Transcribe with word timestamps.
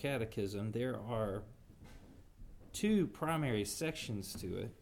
Catechism, 0.00 0.72
there 0.72 0.96
are 1.08 1.42
two 2.72 3.06
primary 3.06 3.64
sections 3.64 4.34
to 4.34 4.56
it. 4.56 4.74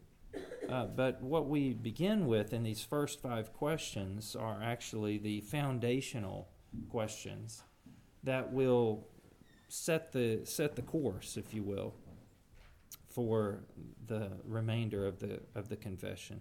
Uh, 0.68 0.84
but 0.84 1.22
what 1.22 1.48
we 1.48 1.72
begin 1.72 2.26
with 2.26 2.52
in 2.52 2.62
these 2.62 2.83
first 2.83 3.20
five 3.20 3.52
questions 3.52 4.36
are 4.36 4.60
actually 4.62 5.18
the 5.18 5.41
foundational 5.41 6.49
questions 6.91 7.62
that 8.23 8.52
will 8.52 9.07
set 9.68 10.12
the 10.12 10.41
set 10.45 10.77
the 10.77 10.82
course, 10.82 11.37
if 11.37 11.55
you 11.55 11.62
will, 11.62 11.95
for 13.09 13.64
the 14.07 14.30
remainder 14.45 15.07
of 15.07 15.19
the 15.19 15.41
of 15.55 15.69
the 15.69 15.77
confession. 15.77 16.41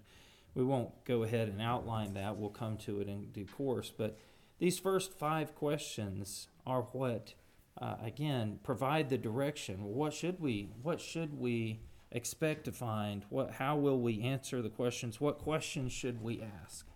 We 0.53 0.63
won't 0.63 1.05
go 1.05 1.23
ahead 1.23 1.47
and 1.47 1.61
outline 1.61 2.13
that. 2.15 2.37
We'll 2.37 2.49
come 2.49 2.77
to 2.77 2.99
it 2.99 3.07
in 3.07 3.31
due 3.31 3.45
course. 3.45 3.91
But 3.95 4.17
these 4.59 4.79
first 4.79 5.13
five 5.13 5.55
questions 5.55 6.47
are 6.65 6.81
what, 6.81 7.35
uh, 7.79 7.95
again, 8.03 8.59
provide 8.63 9.09
the 9.09 9.17
direction. 9.17 9.83
What 9.83 10.13
should 10.13 10.39
we? 10.39 10.71
What 10.81 10.99
should 10.99 11.39
we 11.39 11.81
expect 12.11 12.65
to 12.65 12.71
find? 12.71 13.23
What? 13.29 13.51
How 13.51 13.75
will 13.75 13.99
we 13.99 14.21
answer 14.21 14.61
the 14.61 14.69
questions? 14.69 15.21
What 15.21 15.37
questions 15.37 15.93
should 15.93 16.21
we 16.21 16.41
ask? 16.63 16.87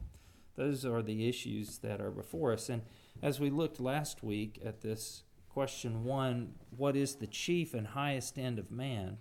Those 0.55 0.85
are 0.85 1.01
the 1.01 1.29
issues 1.29 1.77
that 1.79 2.01
are 2.01 2.11
before 2.11 2.51
us. 2.53 2.69
And 2.69 2.81
as 3.21 3.39
we 3.39 3.49
looked 3.49 3.79
last 3.79 4.23
week 4.23 4.59
at 4.65 4.81
this 4.81 5.23
question 5.49 6.03
one, 6.03 6.55
what 6.75 6.95
is 6.95 7.15
the 7.15 7.27
chief 7.27 7.73
and 7.73 7.87
highest 7.87 8.37
end 8.37 8.57
of 8.57 8.71
man? 8.71 9.17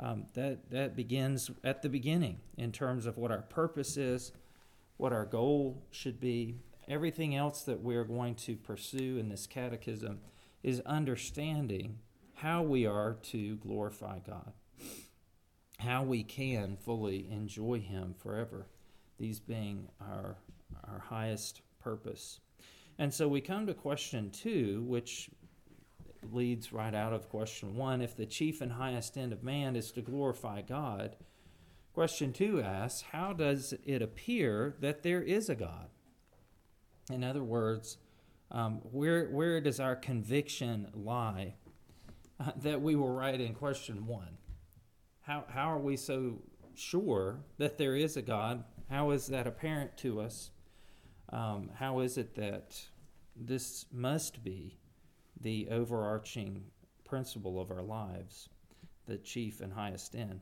Um, 0.00 0.26
that 0.34 0.70
that 0.70 0.96
begins 0.96 1.50
at 1.62 1.82
the 1.82 1.88
beginning 1.88 2.40
in 2.56 2.72
terms 2.72 3.06
of 3.06 3.16
what 3.16 3.30
our 3.30 3.42
purpose 3.42 3.96
is, 3.96 4.32
what 4.96 5.12
our 5.12 5.26
goal 5.26 5.86
should 5.92 6.18
be. 6.18 6.56
Everything 6.88 7.36
else 7.36 7.62
that 7.62 7.80
we're 7.80 8.04
going 8.04 8.34
to 8.34 8.56
pursue 8.56 9.16
in 9.18 9.28
this 9.28 9.46
catechism 9.46 10.18
is 10.62 10.80
understanding 10.80 11.98
how 12.34 12.62
we 12.62 12.86
are 12.86 13.14
to 13.22 13.56
glorify 13.56 14.18
God, 14.18 14.52
how 15.78 16.02
we 16.02 16.22
can 16.22 16.76
fully 16.76 17.28
enjoy 17.30 17.80
Him 17.80 18.14
forever. 18.16 18.66
These 19.18 19.40
being 19.40 19.88
our 20.00 20.36
our 20.88 20.98
highest 20.98 21.62
purpose. 21.80 22.40
And 22.98 23.12
so 23.12 23.28
we 23.28 23.40
come 23.40 23.66
to 23.66 23.74
question 23.74 24.30
two, 24.30 24.84
which 24.86 25.30
leads 26.30 26.72
right 26.72 26.94
out 26.94 27.12
of 27.12 27.28
question 27.28 27.76
one. 27.76 28.00
If 28.00 28.16
the 28.16 28.26
chief 28.26 28.60
and 28.60 28.72
highest 28.72 29.16
end 29.16 29.32
of 29.32 29.42
man 29.42 29.76
is 29.76 29.90
to 29.92 30.02
glorify 30.02 30.62
God, 30.62 31.16
question 31.94 32.32
two 32.32 32.60
asks, 32.60 33.02
How 33.12 33.32
does 33.32 33.74
it 33.84 34.02
appear 34.02 34.74
that 34.80 35.02
there 35.02 35.22
is 35.22 35.48
a 35.48 35.54
God? 35.54 35.88
In 37.10 37.24
other 37.24 37.42
words, 37.42 37.98
um, 38.52 38.80
where, 38.92 39.26
where 39.26 39.60
does 39.60 39.80
our 39.80 39.96
conviction 39.96 40.88
lie 40.94 41.54
uh, 42.38 42.52
that 42.56 42.80
we 42.80 42.94
were 42.94 43.12
right 43.12 43.40
in 43.40 43.54
question 43.54 44.06
one? 44.06 44.38
How, 45.22 45.44
how 45.48 45.72
are 45.72 45.78
we 45.78 45.96
so 45.96 46.42
sure 46.74 47.40
that 47.58 47.78
there 47.78 47.96
is 47.96 48.16
a 48.16 48.22
God? 48.22 48.64
How 48.90 49.10
is 49.10 49.26
that 49.28 49.46
apparent 49.46 49.96
to 49.98 50.20
us? 50.20 50.50
Um, 51.30 51.70
how 51.74 52.00
is 52.00 52.18
it 52.18 52.34
that 52.36 52.80
this 53.34 53.86
must 53.92 54.44
be 54.44 54.78
the 55.40 55.68
overarching 55.70 56.64
principle 57.04 57.60
of 57.60 57.70
our 57.70 57.82
lives, 57.82 58.48
the 59.06 59.18
chief 59.18 59.60
and 59.60 59.72
highest 59.72 60.14
end. 60.14 60.40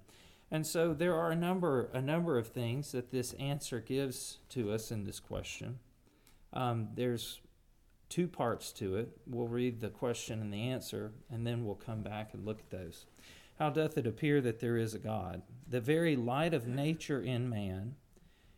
And 0.51 0.67
so 0.67 0.95
there 0.95 1.15
are 1.15 1.31
a 1.31 1.37
number 1.37 1.91
a 1.93 2.03
number 2.03 2.37
of 2.37 2.49
things 2.49 2.93
that 2.93 3.11
this 3.11 3.33
answer 3.35 3.81
gives 3.81 4.39
to 4.51 4.73
us 4.73 4.91
in 4.91 5.05
this 5.05 5.21
question. 5.21 5.79
Um, 6.53 6.89
there's 6.95 7.41
two 8.11 8.29
parts 8.29 8.73
to 8.73 8.97
it. 8.97 9.17
We'll 9.27 9.49
read 9.49 9.81
the 9.81 9.89
question 9.89 10.43
and 10.43 10.53
the 10.53 10.69
answer, 10.69 11.13
and 11.31 11.47
then 11.47 11.65
we'll 11.65 11.75
come 11.77 12.03
back 12.03 12.35
and 12.35 12.45
look 12.45 12.59
at 12.59 12.71
those. 12.71 13.07
How 13.59 13.71
doth 13.71 13.97
it 13.97 14.07
appear 14.07 14.43
that 14.43 14.61
there 14.61 14.77
is 14.77 14.93
a 14.93 14.99
God? 14.99 15.43
The 15.67 15.81
very 15.81 16.17
light 16.17 16.53
of 16.53 16.67
nature 16.67 17.23
in 17.23 17.49
man 17.49 17.95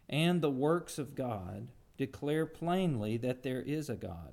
and 0.08 0.40
the 0.40 0.50
works 0.50 0.98
of 0.98 1.14
God 1.14 1.68
declare 1.96 2.46
plainly 2.46 3.16
that 3.18 3.44
there 3.44 3.62
is 3.62 3.88
a 3.88 3.96
God 3.96 4.32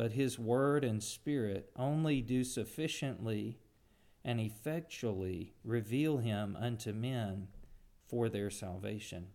but 0.00 0.12
his 0.12 0.38
word 0.38 0.82
and 0.82 1.02
spirit 1.02 1.70
only 1.76 2.22
do 2.22 2.42
sufficiently 2.42 3.58
and 4.24 4.40
effectually 4.40 5.52
reveal 5.62 6.16
him 6.16 6.56
unto 6.58 6.90
men 6.90 7.48
for 8.08 8.30
their 8.30 8.48
salvation. 8.48 9.26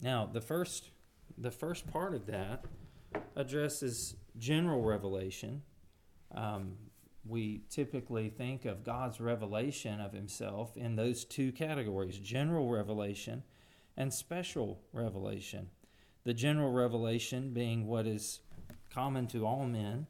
Now, 0.00 0.24
the 0.24 0.40
first 0.40 0.88
the 1.36 1.50
first 1.50 1.86
part 1.92 2.14
of 2.14 2.24
that 2.24 2.64
addresses 3.36 4.16
general 4.38 4.82
revelation. 4.82 5.62
Um, 6.34 6.74
we 7.26 7.62
typically 7.68 8.30
think 8.30 8.64
of 8.64 8.84
God's 8.84 9.20
revelation 9.20 10.00
of 10.00 10.12
himself 10.12 10.76
in 10.76 10.96
those 10.96 11.24
two 11.24 11.52
categories 11.52 12.18
general 12.18 12.68
revelation 12.68 13.42
and 13.96 14.12
special 14.12 14.80
revelation. 14.92 15.68
The 16.24 16.34
general 16.34 16.72
revelation 16.72 17.52
being 17.52 17.86
what 17.86 18.06
is 18.06 18.40
common 18.92 19.26
to 19.28 19.46
all 19.46 19.66
men, 19.66 20.06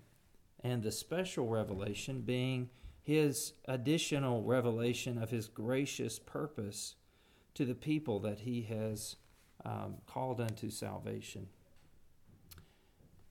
and 0.62 0.82
the 0.82 0.93
special 0.93 1.49
revelation 1.49 2.22
being 2.22 2.71
his 3.03 3.55
additional 3.67 4.43
revelation 4.43 5.22
of 5.22 5.31
his 5.31 5.49
gracious 5.49 6.19
purpose 6.19 6.94
to 7.55 7.65
the 7.65 7.75
people 7.75 8.21
that 8.21 8.41
he 8.41 8.62
has 8.62 9.17
um, 9.65 9.97
called 10.06 10.41
unto 10.41 10.71
salvation. 10.71 11.49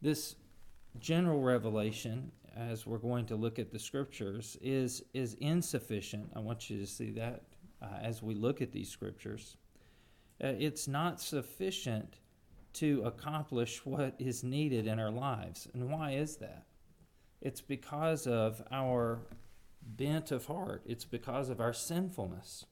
This 0.02 0.36
general 1.00 1.42
revelation, 1.42 2.32
as 2.56 2.86
we're 2.86 2.98
going 2.98 3.26
to 3.28 3.36
look 3.36 3.60
at 3.60 3.72
the 3.72 3.80
scriptures, 3.80 4.58
is, 4.62 5.04
is 5.14 5.36
insufficient. 5.36 6.32
I 6.36 6.40
want 6.40 6.70
you 6.70 6.80
to 6.80 6.88
see 6.88 7.12
that 7.12 7.44
uh, 7.82 7.88
as 8.02 8.24
we 8.24 8.34
look 8.34 8.62
at 8.62 8.72
these 8.72 8.90
scriptures. 8.90 9.58
Uh, 10.42 10.54
it's 10.58 10.88
not 10.88 11.20
sufficient 11.20 12.20
to 12.74 13.02
accomplish 13.04 13.86
what 13.86 14.16
is 14.20 14.44
needed 14.44 14.88
in 14.88 15.00
our 15.00 15.12
lives. 15.12 15.68
And 15.74 15.90
why 15.90 16.12
is 16.12 16.38
that? 16.38 16.66
It's 17.42 17.62
because 17.62 18.28
of 18.28 18.62
our 18.72 19.20
bent 19.82 20.32
of 20.32 20.46
heart, 20.46 20.84
it's 20.86 21.06
because 21.06 21.50
of 21.50 21.60
our 21.60 21.74
sinfulness. 21.74 22.66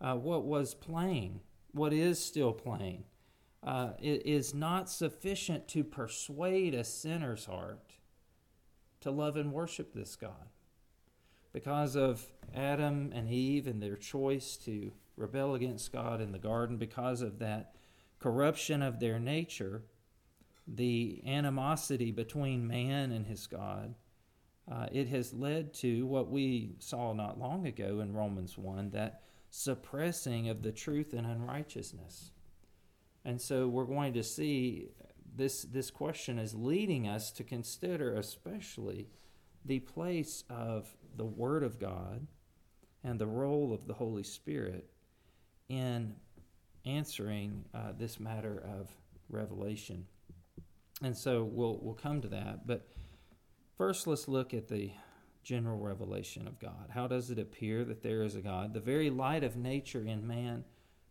Uh, 0.00 0.14
what 0.14 0.44
was 0.44 0.74
plain, 0.74 1.40
what 1.72 1.92
is 1.92 2.22
still 2.22 2.52
plain, 2.52 3.04
uh, 3.62 3.90
it 4.00 4.24
is 4.24 4.54
not 4.54 4.88
sufficient 4.88 5.68
to 5.68 5.82
persuade 5.82 6.74
a 6.74 6.84
sinner's 6.84 7.46
heart 7.46 7.94
to 9.00 9.10
love 9.10 9.36
and 9.36 9.52
worship 9.52 9.92
this 9.92 10.16
God. 10.16 10.48
Because 11.52 11.96
of 11.96 12.26
Adam 12.54 13.10
and 13.14 13.28
Eve 13.28 13.66
and 13.66 13.82
their 13.82 13.96
choice 13.96 14.56
to 14.58 14.92
rebel 15.16 15.54
against 15.54 15.92
God 15.92 16.20
in 16.20 16.32
the 16.32 16.38
garden, 16.38 16.76
because 16.76 17.20
of 17.20 17.38
that 17.38 17.74
corruption 18.18 18.82
of 18.82 19.00
their 19.00 19.18
nature, 19.18 19.82
the 20.66 21.22
animosity 21.26 22.12
between 22.12 22.66
man 22.66 23.10
and 23.10 23.26
his 23.26 23.46
God, 23.46 23.94
uh, 24.70 24.86
it 24.92 25.08
has 25.08 25.32
led 25.32 25.72
to 25.72 26.06
what 26.06 26.30
we 26.30 26.74
saw 26.78 27.12
not 27.12 27.38
long 27.38 27.66
ago 27.66 28.00
in 28.00 28.12
Romans 28.12 28.58
1 28.58 28.90
that 28.90 29.22
suppressing 29.50 30.48
of 30.48 30.62
the 30.62 30.72
truth 30.72 31.14
and 31.14 31.26
unrighteousness. 31.26 32.32
And 33.28 33.38
so 33.38 33.68
we're 33.68 33.84
going 33.84 34.14
to 34.14 34.22
see 34.22 34.88
this, 35.36 35.60
this 35.60 35.90
question 35.90 36.38
is 36.38 36.54
leading 36.54 37.06
us 37.06 37.30
to 37.32 37.44
consider 37.44 38.14
especially 38.14 39.10
the 39.66 39.80
place 39.80 40.44
of 40.48 40.88
the 41.14 41.26
Word 41.26 41.62
of 41.62 41.78
God 41.78 42.26
and 43.04 43.18
the 43.18 43.26
role 43.26 43.74
of 43.74 43.86
the 43.86 43.92
Holy 43.92 44.22
Spirit 44.22 44.88
in 45.68 46.14
answering 46.86 47.66
uh, 47.74 47.92
this 47.98 48.18
matter 48.18 48.64
of 48.66 48.88
revelation. 49.28 50.06
And 51.02 51.14
so 51.14 51.44
we'll, 51.44 51.80
we'll 51.82 51.92
come 51.92 52.22
to 52.22 52.28
that. 52.28 52.66
But 52.66 52.88
first, 53.76 54.06
let's 54.06 54.26
look 54.26 54.54
at 54.54 54.68
the 54.68 54.90
general 55.42 55.78
revelation 55.78 56.48
of 56.48 56.58
God. 56.58 56.88
How 56.94 57.06
does 57.06 57.30
it 57.30 57.38
appear 57.38 57.84
that 57.84 58.02
there 58.02 58.22
is 58.22 58.36
a 58.36 58.40
God? 58.40 58.72
The 58.72 58.80
very 58.80 59.10
light 59.10 59.44
of 59.44 59.54
nature 59.54 60.02
in 60.02 60.26
man, 60.26 60.64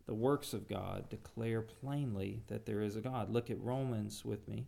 the 0.08 0.16
works 0.16 0.54
of 0.54 0.70
God, 0.70 1.10
declare 1.10 1.62
plainly 1.62 2.42
that 2.48 2.66
there 2.66 2.82
is 2.82 2.96
a 2.96 3.02
God. 3.02 3.30
Look 3.30 3.50
at 3.50 3.62
Romans 3.62 4.24
with 4.24 4.48
me. 4.48 4.66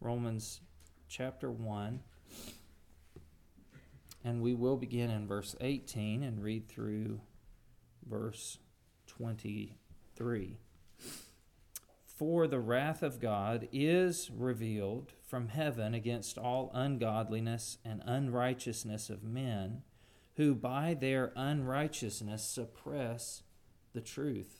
Romans 0.00 0.60
chapter 1.08 1.50
1. 1.50 2.00
And 4.24 4.40
we 4.40 4.54
will 4.54 4.76
begin 4.76 5.10
in 5.10 5.26
verse 5.26 5.56
18 5.60 6.22
and 6.22 6.42
read 6.42 6.68
through 6.68 7.20
verse 8.08 8.58
23. 9.08 10.58
For 12.06 12.46
the 12.46 12.60
wrath 12.60 13.02
of 13.02 13.18
God 13.18 13.66
is 13.72 14.30
revealed 14.30 15.14
from 15.26 15.48
heaven 15.48 15.94
against 15.94 16.38
all 16.38 16.70
ungodliness 16.74 17.78
and 17.84 18.02
unrighteousness 18.04 19.10
of 19.10 19.24
men, 19.24 19.82
who 20.36 20.54
by 20.54 20.94
their 20.94 21.32
unrighteousness 21.34 22.44
suppress 22.44 23.42
the 23.94 24.00
truth. 24.00 24.59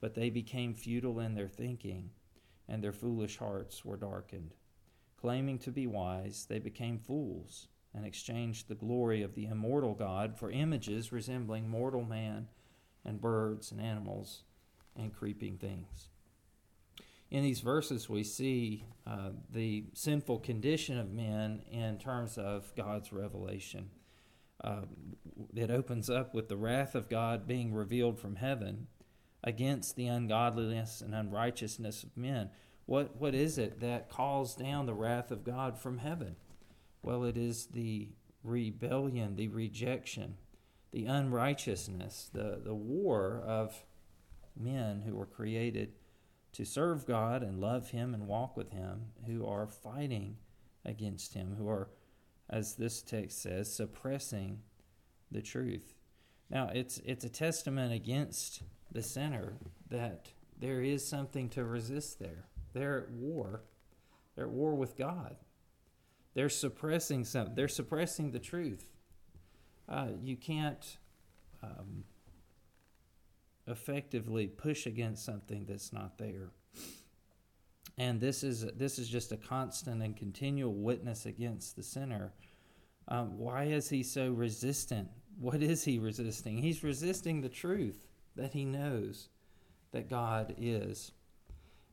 but 0.00 0.14
they 0.14 0.30
became 0.30 0.74
futile 0.74 1.20
in 1.20 1.34
their 1.34 1.48
thinking, 1.48 2.10
and 2.68 2.82
their 2.82 2.92
foolish 2.92 3.38
hearts 3.38 3.84
were 3.84 3.96
darkened. 3.96 4.54
Claiming 5.20 5.58
to 5.58 5.70
be 5.70 5.86
wise, 5.86 6.46
they 6.48 6.58
became 6.58 6.98
fools 6.98 7.68
and 7.94 8.06
exchanged 8.06 8.68
the 8.68 8.74
glory 8.74 9.22
of 9.22 9.34
the 9.34 9.46
immortal 9.46 9.94
God 9.94 10.38
for 10.38 10.50
images 10.50 11.10
resembling 11.10 11.68
mortal 11.68 12.04
man 12.04 12.48
and 13.04 13.20
birds 13.20 13.72
and 13.72 13.80
animals 13.80 14.42
and 14.96 15.14
creeping 15.14 15.56
things. 15.56 16.08
In 17.30 17.42
these 17.42 17.60
verses, 17.60 18.08
we 18.08 18.22
see 18.22 18.84
uh, 19.06 19.30
the 19.52 19.84
sinful 19.92 20.38
condition 20.38 20.98
of 20.98 21.12
men 21.12 21.62
in 21.70 21.98
terms 21.98 22.38
of 22.38 22.72
God's 22.74 23.12
revelation. 23.12 23.90
Uh, 24.62 24.82
it 25.54 25.70
opens 25.70 26.08
up 26.08 26.34
with 26.34 26.48
the 26.48 26.56
wrath 26.56 26.94
of 26.94 27.08
God 27.08 27.46
being 27.46 27.72
revealed 27.72 28.18
from 28.18 28.36
heaven 28.36 28.86
against 29.44 29.96
the 29.96 30.06
ungodliness 30.06 31.00
and 31.00 31.14
unrighteousness 31.14 32.02
of 32.02 32.16
men. 32.16 32.50
What, 32.86 33.16
what 33.16 33.34
is 33.34 33.58
it 33.58 33.80
that 33.80 34.10
calls 34.10 34.54
down 34.54 34.86
the 34.86 34.94
wrath 34.94 35.30
of 35.30 35.44
God 35.44 35.78
from 35.78 35.98
heaven? 35.98 36.36
Well, 37.02 37.24
it 37.24 37.36
is 37.36 37.66
the 37.66 38.08
rebellion, 38.42 39.36
the 39.36 39.48
rejection, 39.48 40.36
the 40.90 41.04
unrighteousness, 41.04 42.30
the, 42.32 42.60
the 42.64 42.74
war 42.74 43.42
of 43.46 43.84
men 44.58 45.02
who 45.06 45.14
were 45.14 45.26
created 45.26 45.92
to 46.52 46.64
serve 46.64 47.06
God 47.06 47.42
and 47.42 47.60
love 47.60 47.90
Him 47.90 48.14
and 48.14 48.26
walk 48.26 48.56
with 48.56 48.72
Him, 48.72 49.12
who 49.26 49.46
are 49.46 49.66
fighting 49.66 50.36
against 50.84 51.34
Him, 51.34 51.54
who 51.58 51.68
are, 51.68 51.88
as 52.48 52.74
this 52.74 53.02
text 53.02 53.42
says, 53.42 53.72
suppressing 53.72 54.60
the 55.30 55.42
truth. 55.42 55.94
Now, 56.50 56.70
it's, 56.72 56.98
it's 57.04 57.24
a 57.24 57.28
testament 57.28 57.92
against 57.92 58.62
the 58.92 59.02
sinner 59.02 59.54
that 59.90 60.28
there 60.60 60.80
is 60.80 61.06
something 61.06 61.48
to 61.50 61.64
resist 61.64 62.18
there. 62.18 62.44
They're 62.72 63.02
at 63.02 63.10
war. 63.10 63.62
They're 64.34 64.46
at 64.46 64.50
war 64.50 64.74
with 64.74 64.96
God. 64.96 65.36
They're 66.34 66.48
suppressing 66.48 67.24
something. 67.24 67.54
They're 67.54 67.68
suppressing 67.68 68.30
the 68.30 68.38
truth. 68.38 68.90
Uh, 69.88 70.08
you 70.22 70.36
can't 70.36 70.98
um, 71.62 72.04
effectively 73.66 74.46
push 74.46 74.86
against 74.86 75.24
something 75.24 75.64
that's 75.68 75.92
not 75.92 76.18
there. 76.18 76.50
And 77.96 78.20
this 78.20 78.44
is 78.44 78.64
this 78.76 78.98
is 78.98 79.08
just 79.08 79.32
a 79.32 79.36
constant 79.36 80.02
and 80.02 80.16
continual 80.16 80.72
witness 80.72 81.26
against 81.26 81.74
the 81.74 81.82
sinner. 81.82 82.32
Um, 83.08 83.38
why 83.38 83.64
is 83.64 83.88
he 83.88 84.02
so 84.02 84.30
resistant? 84.30 85.08
What 85.40 85.62
is 85.62 85.84
he 85.84 85.98
resisting? 85.98 86.58
He's 86.58 86.84
resisting 86.84 87.40
the 87.40 87.48
truth 87.48 88.07
that 88.38 88.54
he 88.54 88.64
knows 88.64 89.28
that 89.92 90.08
God 90.08 90.54
is. 90.56 91.12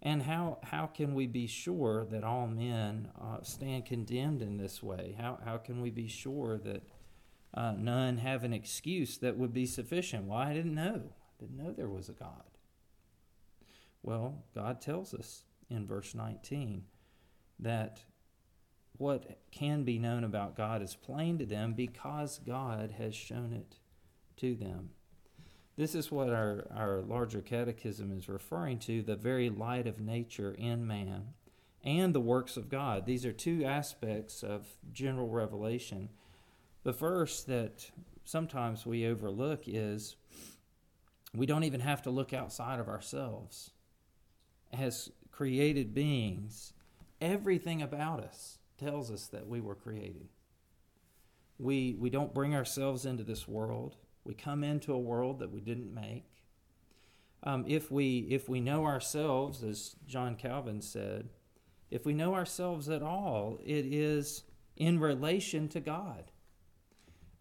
And 0.01 0.21
how, 0.21 0.59
how 0.63 0.85
can 0.85 1.15
we 1.15 1.25
be 1.25 1.47
sure 1.47 2.05
that 2.11 2.23
all 2.23 2.47
men 2.47 3.09
uh, 3.19 3.41
stand 3.41 3.85
condemned 3.85 4.41
in 4.41 4.57
this 4.57 4.83
way? 4.83 5.15
How, 5.17 5.39
how 5.43 5.57
can 5.57 5.81
we 5.81 5.89
be 5.89 6.07
sure 6.07 6.59
that 6.59 6.83
uh, 7.53 7.73
none 7.77 8.19
have 8.19 8.43
an 8.43 8.53
excuse 8.53 9.17
that 9.17 9.37
would 9.37 9.53
be 9.53 9.65
sufficient? 9.65 10.25
Well, 10.25 10.37
I 10.37 10.53
didn't 10.53 10.75
know. 10.75 11.01
I 11.05 11.41
didn't 11.41 11.57
know 11.57 11.71
there 11.71 11.89
was 11.89 12.09
a 12.09 12.13
God. 12.13 12.43
Well, 14.03 14.43
God 14.53 14.81
tells 14.81 15.13
us 15.13 15.43
in 15.69 15.87
verse 15.87 16.13
19 16.13 16.83
that 17.59 18.01
what 18.97 19.39
can 19.51 19.83
be 19.83 19.97
known 19.97 20.23
about 20.23 20.55
God 20.55 20.81
is 20.81 20.95
plain 20.95 21.39
to 21.39 21.45
them 21.45 21.73
because 21.73 22.39
God 22.45 22.93
has 22.97 23.15
shown 23.15 23.53
it 23.53 23.77
to 24.37 24.55
them. 24.55 24.91
This 25.77 25.93
is 25.93 26.11
what 26.11 26.29
our, 26.29 26.67
our 26.73 27.01
larger 27.01 27.41
catechism 27.41 28.11
is 28.17 28.29
referring 28.29 28.79
to 28.79 29.01
the 29.01 29.15
very 29.15 29.49
light 29.49 29.87
of 29.87 29.99
nature 29.99 30.55
in 30.57 30.87
man 30.87 31.33
and 31.83 32.15
the 32.15 32.21
works 32.21 32.55
of 32.55 32.69
God. 32.69 33.05
These 33.05 33.25
are 33.25 33.33
two 33.33 33.63
aspects 33.65 34.41
of 34.41 34.65
general 34.93 35.29
revelation. 35.29 36.09
The 36.83 36.93
first 36.93 37.47
that 37.47 37.91
sometimes 38.23 38.85
we 38.85 39.05
overlook 39.05 39.63
is 39.67 40.15
we 41.33 41.45
don't 41.45 41.65
even 41.65 41.81
have 41.81 42.01
to 42.03 42.09
look 42.09 42.33
outside 42.33 42.79
of 42.79 42.87
ourselves. 42.87 43.71
As 44.73 45.11
created 45.31 45.93
beings, 45.93 46.73
everything 47.19 47.81
about 47.81 48.21
us 48.21 48.59
tells 48.77 49.11
us 49.11 49.27
that 49.27 49.47
we 49.47 49.59
were 49.59 49.75
created. 49.75 50.29
We, 51.59 51.95
we 51.99 52.09
don't 52.09 52.33
bring 52.33 52.55
ourselves 52.55 53.05
into 53.05 53.23
this 53.23 53.47
world. 53.47 53.97
We 54.25 54.33
come 54.33 54.63
into 54.63 54.91
a 54.91 54.99
world 54.99 55.39
that 55.39 55.51
we 55.51 55.61
didn't 55.61 55.93
make. 55.93 56.25
Um, 57.43 57.63
if 57.67 57.91
we 57.91 58.27
if 58.31 58.49
we 58.49 58.59
know 58.59 58.85
ourselves, 58.85 59.63
as 59.63 59.95
John 60.07 60.35
Calvin 60.35 60.81
said, 60.81 61.29
if 61.91 62.05
we 62.05 62.13
know 62.13 62.33
ourselves 62.33 62.89
at 62.89 63.03
all, 63.03 63.59
it 63.63 63.85
is 63.85 64.43
in 64.75 64.99
relation 64.99 65.69
to 65.69 65.79
God. 65.79 66.31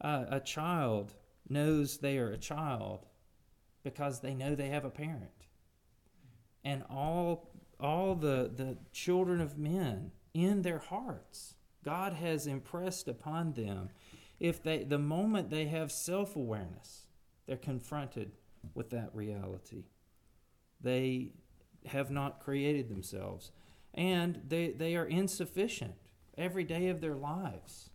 Uh, 0.00 0.26
a 0.28 0.40
child 0.40 1.14
knows 1.48 1.96
they 1.96 2.18
are 2.18 2.30
a 2.30 2.38
child 2.38 3.06
because 3.82 4.20
they 4.20 4.34
know 4.34 4.54
they 4.54 4.68
have 4.68 4.84
a 4.84 4.90
parent, 4.90 5.46
and 6.62 6.84
all 6.90 7.50
all 7.80 8.14
the 8.14 8.50
the 8.54 8.76
children 8.92 9.40
of 9.40 9.56
men 9.56 10.12
in 10.34 10.60
their 10.60 10.80
hearts, 10.80 11.54
God 11.82 12.12
has 12.12 12.46
impressed 12.46 13.08
upon 13.08 13.54
them 13.54 13.88
if 14.44 14.62
they 14.62 14.84
the 14.84 14.98
moment 14.98 15.48
they 15.48 15.64
have 15.64 15.90
self-awareness, 15.90 17.06
they're 17.46 17.56
confronted 17.56 18.32
with 18.74 18.90
that 18.90 19.08
reality. 19.14 19.84
They 20.82 21.32
have 21.86 22.10
not 22.10 22.40
created 22.40 22.90
themselves 22.90 23.52
and 23.94 24.42
they 24.46 24.68
they 24.68 24.96
are 24.96 25.06
insufficient 25.06 25.94
every 26.36 26.64
day 26.64 26.88
of 26.88 27.00
their 27.00 27.14
lives. 27.14 27.88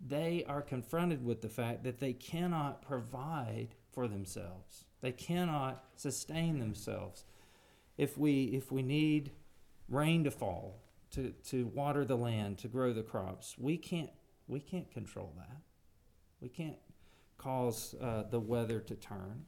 They 0.00 0.44
are 0.46 0.62
confronted 0.62 1.24
with 1.24 1.40
the 1.42 1.48
fact 1.48 1.82
that 1.82 1.98
they 1.98 2.12
cannot 2.12 2.80
provide 2.80 3.74
for 3.90 4.06
themselves. 4.06 4.84
They 5.00 5.10
cannot 5.10 5.82
sustain 5.96 6.60
themselves. 6.60 7.24
If 7.98 8.16
we 8.16 8.44
if 8.44 8.70
we 8.70 8.82
need 8.82 9.32
rain 9.88 10.22
to 10.22 10.30
fall 10.30 10.80
to, 11.10 11.32
to 11.48 11.66
water 11.66 12.04
the 12.04 12.16
land, 12.16 12.58
to 12.58 12.68
grow 12.68 12.92
the 12.92 13.02
crops, 13.02 13.56
we 13.58 13.76
can't 13.76 14.10
we 14.46 14.60
can't 14.60 14.90
control 14.92 15.32
that. 15.36 15.65
We 16.40 16.48
can't 16.48 16.76
cause 17.38 17.94
uh, 18.00 18.24
the 18.30 18.40
weather 18.40 18.80
to 18.80 18.94
turn. 18.94 19.44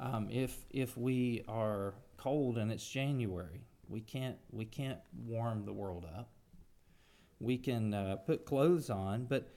Um, 0.00 0.28
if 0.30 0.64
if 0.70 0.96
we 0.96 1.44
are 1.48 1.94
cold 2.16 2.58
and 2.58 2.72
it's 2.72 2.86
January, 2.86 3.60
we 3.88 4.00
can't 4.00 4.36
we 4.50 4.64
can't 4.64 4.98
warm 5.26 5.64
the 5.64 5.72
world 5.72 6.04
up. 6.04 6.30
We 7.40 7.58
can 7.58 7.94
uh, 7.94 8.16
put 8.16 8.44
clothes 8.44 8.90
on, 8.90 9.24
but 9.24 9.48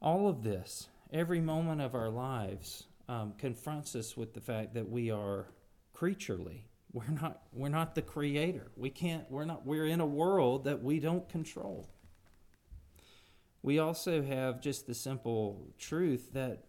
all 0.00 0.28
of 0.28 0.42
this, 0.42 0.88
every 1.12 1.40
moment 1.40 1.80
of 1.80 1.94
our 1.94 2.10
lives, 2.10 2.84
um, 3.08 3.34
confronts 3.38 3.94
us 3.94 4.16
with 4.16 4.34
the 4.34 4.40
fact 4.40 4.74
that 4.74 4.88
we 4.88 5.10
are 5.10 5.46
creaturely. 5.92 6.66
We're 6.92 7.06
not 7.08 7.42
we're 7.52 7.68
not 7.68 7.94
the 7.94 8.02
creator. 8.02 8.72
We 8.76 8.90
can't 8.90 9.30
we're 9.30 9.44
not 9.44 9.64
we're 9.64 9.86
in 9.86 10.00
a 10.00 10.06
world 10.06 10.64
that 10.64 10.82
we 10.82 10.98
don't 10.98 11.28
control. 11.28 11.88
We 13.62 13.78
also 13.78 14.22
have 14.22 14.60
just 14.60 14.86
the 14.86 14.94
simple 14.94 15.74
truth 15.78 16.32
that 16.32 16.64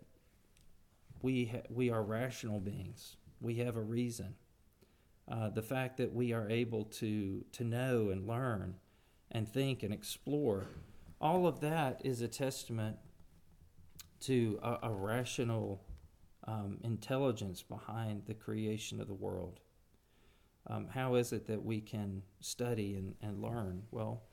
we, 1.21 1.45
ha- 1.45 1.67
we 1.69 1.89
are 1.89 2.03
rational 2.03 2.59
beings. 2.59 3.15
We 3.39 3.55
have 3.55 3.77
a 3.77 3.81
reason. 3.81 4.35
Uh, 5.31 5.49
the 5.49 5.61
fact 5.61 5.97
that 5.97 6.13
we 6.13 6.33
are 6.33 6.49
able 6.49 6.85
to, 6.85 7.45
to 7.53 7.63
know 7.63 8.09
and 8.09 8.27
learn 8.27 8.75
and 9.31 9.47
think 9.47 9.83
and 9.83 9.93
explore, 9.93 10.65
all 11.21 11.47
of 11.47 11.61
that 11.61 12.01
is 12.03 12.21
a 12.21 12.27
testament 12.27 12.97
to 14.21 14.59
a, 14.61 14.79
a 14.83 14.91
rational 14.91 15.83
um, 16.47 16.79
intelligence 16.83 17.61
behind 17.61 18.23
the 18.25 18.33
creation 18.33 18.99
of 18.99 19.07
the 19.07 19.13
world. 19.13 19.61
Um, 20.67 20.87
how 20.89 21.15
is 21.15 21.31
it 21.31 21.47
that 21.47 21.63
we 21.63 21.81
can 21.81 22.23
study 22.39 22.95
and, 22.95 23.15
and 23.21 23.41
learn? 23.41 23.83
Well, 23.91 24.23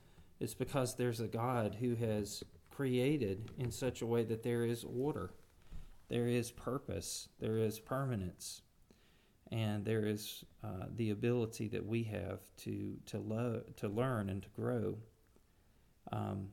it's 0.41 0.55
because 0.55 0.95
there's 0.95 1.21
a 1.21 1.29
God 1.29 1.77
who 1.81 1.95
has 1.97 2.43
created 2.71 3.51
in 3.59 3.71
such 3.71 4.03
a 4.03 4.07
way 4.07 4.23
that 4.25 4.43
there 4.43 4.65
is 4.65 4.85
order, 4.85 5.35
there 6.09 6.29
is 6.29 6.51
purpose, 6.51 7.29
there 7.41 7.59
is 7.59 7.81
permanence, 7.81 8.63
and 9.51 9.85
there 9.85 10.07
is 10.07 10.45
uh, 10.63 10.87
the 10.95 11.11
ability 11.11 11.69
that 11.69 11.85
we 11.85 12.05
have 12.05 12.41
to 12.59 12.97
to 13.07 13.19
love, 13.19 13.65
to 13.77 13.89
learn, 13.89 14.29
and 14.29 14.43
to 14.43 14.49
grow. 14.51 14.99
Um, 16.13 16.49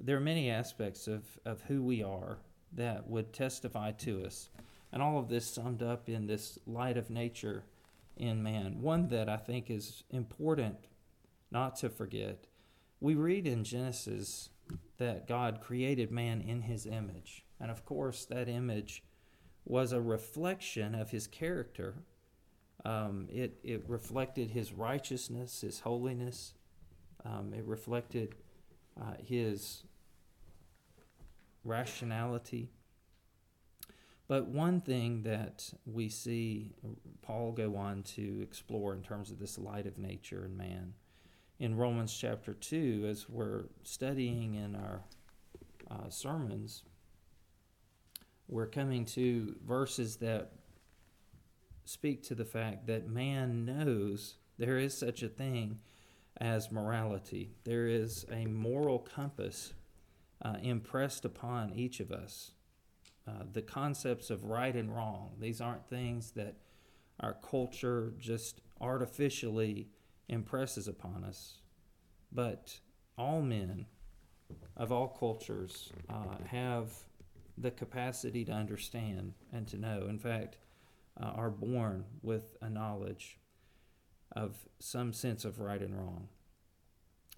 there 0.00 0.16
are 0.16 0.20
many 0.20 0.50
aspects 0.50 1.06
of, 1.06 1.24
of 1.44 1.62
who 1.62 1.82
we 1.82 2.02
are 2.02 2.38
that 2.72 3.08
would 3.08 3.32
testify 3.32 3.92
to 3.92 4.24
us. 4.24 4.48
And 4.92 5.02
all 5.02 5.18
of 5.18 5.28
this 5.28 5.46
summed 5.46 5.82
up 5.82 6.08
in 6.08 6.26
this 6.26 6.58
light 6.66 6.96
of 6.96 7.10
nature 7.10 7.64
in 8.16 8.42
man. 8.42 8.80
One 8.80 9.08
that 9.08 9.28
I 9.28 9.36
think 9.36 9.70
is 9.70 10.04
important 10.10 10.76
not 11.50 11.76
to 11.76 11.88
forget. 11.88 12.46
We 13.02 13.16
read 13.16 13.48
in 13.48 13.64
Genesis 13.64 14.50
that 14.98 15.26
God 15.26 15.60
created 15.60 16.12
man 16.12 16.40
in 16.40 16.62
his 16.62 16.86
image. 16.86 17.44
And 17.58 17.68
of 17.68 17.84
course, 17.84 18.24
that 18.26 18.48
image 18.48 19.02
was 19.64 19.90
a 19.90 20.00
reflection 20.00 20.94
of 20.94 21.10
his 21.10 21.26
character. 21.26 21.96
Um, 22.84 23.26
it, 23.28 23.58
it 23.64 23.82
reflected 23.88 24.50
his 24.50 24.72
righteousness, 24.72 25.62
his 25.62 25.80
holiness. 25.80 26.54
Um, 27.24 27.52
it 27.52 27.64
reflected 27.64 28.36
uh, 28.96 29.14
his 29.18 29.82
rationality. 31.64 32.70
But 34.28 34.46
one 34.46 34.80
thing 34.80 35.24
that 35.24 35.74
we 35.84 36.08
see 36.08 36.76
Paul 37.20 37.50
go 37.50 37.74
on 37.74 38.04
to 38.14 38.38
explore 38.42 38.92
in 38.92 39.02
terms 39.02 39.32
of 39.32 39.40
this 39.40 39.58
light 39.58 39.86
of 39.86 39.98
nature 39.98 40.44
and 40.44 40.56
man 40.56 40.94
in 41.58 41.76
Romans 41.76 42.16
chapter 42.16 42.54
2, 42.54 43.06
as 43.08 43.28
we're 43.28 43.64
studying 43.82 44.54
in 44.54 44.74
our 44.74 45.02
uh, 45.90 46.08
sermons, 46.08 46.82
we're 48.48 48.66
coming 48.66 49.04
to 49.04 49.54
verses 49.66 50.16
that 50.16 50.52
speak 51.84 52.22
to 52.24 52.34
the 52.34 52.44
fact 52.44 52.86
that 52.86 53.08
man 53.08 53.64
knows 53.64 54.36
there 54.58 54.78
is 54.78 54.96
such 54.96 55.22
a 55.22 55.28
thing 55.28 55.78
as 56.40 56.72
morality. 56.72 57.50
There 57.64 57.86
is 57.86 58.24
a 58.30 58.46
moral 58.46 58.98
compass 58.98 59.72
uh, 60.42 60.56
impressed 60.62 61.24
upon 61.24 61.72
each 61.74 62.00
of 62.00 62.10
us. 62.10 62.52
Uh, 63.26 63.44
the 63.52 63.62
concepts 63.62 64.30
of 64.30 64.44
right 64.44 64.74
and 64.74 64.94
wrong, 64.94 65.30
these 65.38 65.60
aren't 65.60 65.86
things 65.88 66.32
that 66.32 66.56
our 67.20 67.34
culture 67.34 68.12
just 68.18 68.60
artificially 68.80 69.88
impresses 70.28 70.88
upon 70.88 71.24
us, 71.24 71.58
but 72.30 72.78
all 73.18 73.42
men 73.42 73.86
of 74.76 74.90
all 74.92 75.08
cultures 75.08 75.92
uh, 76.08 76.36
have 76.46 76.90
the 77.58 77.70
capacity 77.70 78.44
to 78.44 78.52
understand 78.52 79.34
and 79.52 79.66
to 79.68 79.76
know. 79.76 80.06
In 80.08 80.18
fact, 80.18 80.56
uh, 81.20 81.26
are 81.26 81.50
born 81.50 82.04
with 82.22 82.56
a 82.62 82.70
knowledge 82.70 83.38
of 84.34 84.56
some 84.78 85.12
sense 85.12 85.44
of 85.44 85.60
right 85.60 85.80
and 85.80 85.96
wrong. 85.96 86.28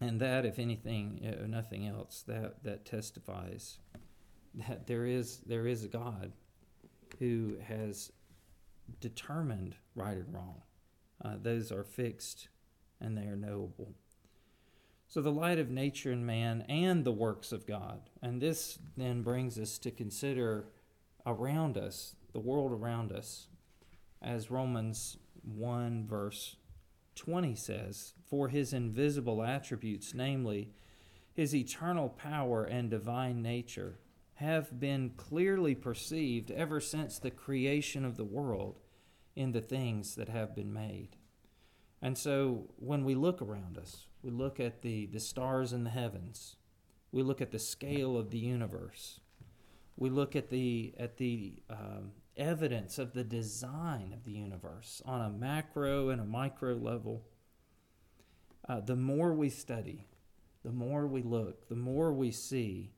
And 0.01 0.21
that, 0.21 0.45
if 0.45 0.59
anything, 0.59 1.21
uh, 1.25 1.47
nothing 1.47 1.87
else, 1.87 2.23
that, 2.27 2.63
that 2.65 2.85
testifies 2.85 3.79
that 4.55 4.87
there 4.87 5.07
is, 5.07 5.39
there 5.47 5.67
is 5.67 5.85
a 5.85 5.89
God 5.89 6.33
who 7.19 7.57
has 7.67 8.13
determined 9.01 9.77
right 9.95 10.17
and 10.17 10.33
wrong. 10.33 10.63
Uh, 11.25 11.35
those 11.41 11.73
are 11.73 11.85
fixed 11.85 12.49
and 13.05 13.17
they 13.17 13.27
are 13.27 13.37
knowable. 13.37 13.93
So, 15.07 15.21
the 15.21 15.31
light 15.31 15.59
of 15.59 15.71
nature 15.71 16.11
and 16.11 16.27
man 16.27 16.65
and 16.69 17.05
the 17.05 17.13
works 17.13 17.53
of 17.53 17.67
God. 17.67 18.11
And 18.23 18.41
this 18.41 18.79
then 18.97 19.23
brings 19.23 19.59
us 19.59 19.79
to 19.79 19.91
consider 19.91 20.67
around 21.27 21.77
us, 21.77 22.17
the 22.33 22.41
world 22.41 22.73
around 22.73 23.13
us, 23.13 23.49
as 24.21 24.51
Romans 24.51 25.19
1, 25.43 26.07
verse 26.09 26.57
20 27.15 27.55
says, 27.55 28.15
For 28.29 28.49
his 28.49 28.73
invisible 28.73 29.43
attributes, 29.43 30.15
namely 30.15 30.73
his 31.33 31.55
eternal 31.55 32.09
power 32.09 32.65
and 32.65 32.91
divine 32.91 33.43
nature, 33.43 33.99
have 34.35 34.81
been 34.81 35.11
clearly 35.17 35.75
perceived 35.75 36.51
ever 36.51 36.81
since 36.81 37.19
the 37.19 37.31
creation 37.31 38.05
of 38.05 38.17
the 38.17 38.25
world 38.25 38.81
in 39.37 39.53
the 39.53 39.61
things 39.61 40.17
that 40.17 40.29
have 40.29 40.55
been 40.57 40.73
made. 40.73 41.17
And 42.05 42.19
so 42.19 42.69
when 42.77 43.03
we 43.03 43.15
look 43.15 43.41
around 43.41 43.79
us, 43.79 44.09
we 44.23 44.31
look 44.31 44.61
at 44.61 44.83
the, 44.83 45.07
the 45.07 45.19
stars 45.19 45.73
in 45.73 45.85
the 45.85 45.91
heavens, 45.91 46.57
we 47.13 47.23
look 47.23 47.41
at 47.41 47.51
the 47.51 47.59
scale 47.59 48.19
of 48.19 48.31
the 48.31 48.39
universe, 48.39 49.21
we 49.97 50.11
look 50.11 50.37
at 50.37 50.51
the, 50.51 50.93
at 50.99 51.17
the 51.17 51.63
um, 51.71 52.13
evidence 52.37 52.99
of 52.99 53.15
the 53.15 53.25
design 53.25 54.13
of 54.13 54.23
the 54.25 54.33
universe 54.33 55.01
on 55.07 55.23
a 55.23 55.31
macro 55.31 56.11
and 56.11 56.21
a 56.21 56.27
micro 56.27 56.75
level. 56.75 57.23
Uh, 58.69 58.81
the 58.81 58.97
more 58.97 59.33
we 59.33 59.49
study, 59.49 60.07
the 60.63 60.73
more 60.73 61.07
we 61.07 61.23
look, 61.23 61.71
the 61.71 61.75
more 61.75 62.13
we 62.13 62.31
see, 62.31 62.93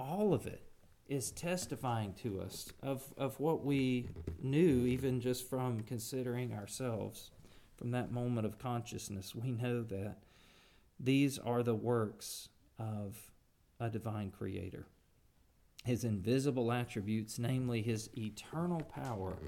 all 0.00 0.34
of 0.34 0.48
it 0.48 0.64
is 1.06 1.30
testifying 1.30 2.12
to 2.12 2.40
us 2.40 2.72
of, 2.82 3.04
of 3.16 3.38
what 3.38 3.64
we 3.64 4.08
knew, 4.42 4.84
even 4.84 5.20
just 5.20 5.48
from 5.48 5.80
considering 5.82 6.52
ourselves. 6.52 7.30
From 7.78 7.92
that 7.92 8.12
moment 8.12 8.46
of 8.46 8.58
consciousness, 8.58 9.34
we 9.34 9.52
know 9.52 9.82
that 9.84 10.18
these 11.00 11.38
are 11.38 11.62
the 11.62 11.74
works 11.74 12.48
of 12.78 13.16
a 13.80 13.88
divine 13.88 14.30
creator 14.30 14.86
his 15.88 16.04
invisible 16.04 16.70
attributes, 16.70 17.38
namely 17.38 17.80
his 17.80 18.10
eternal 18.16 18.82
power 18.82 19.38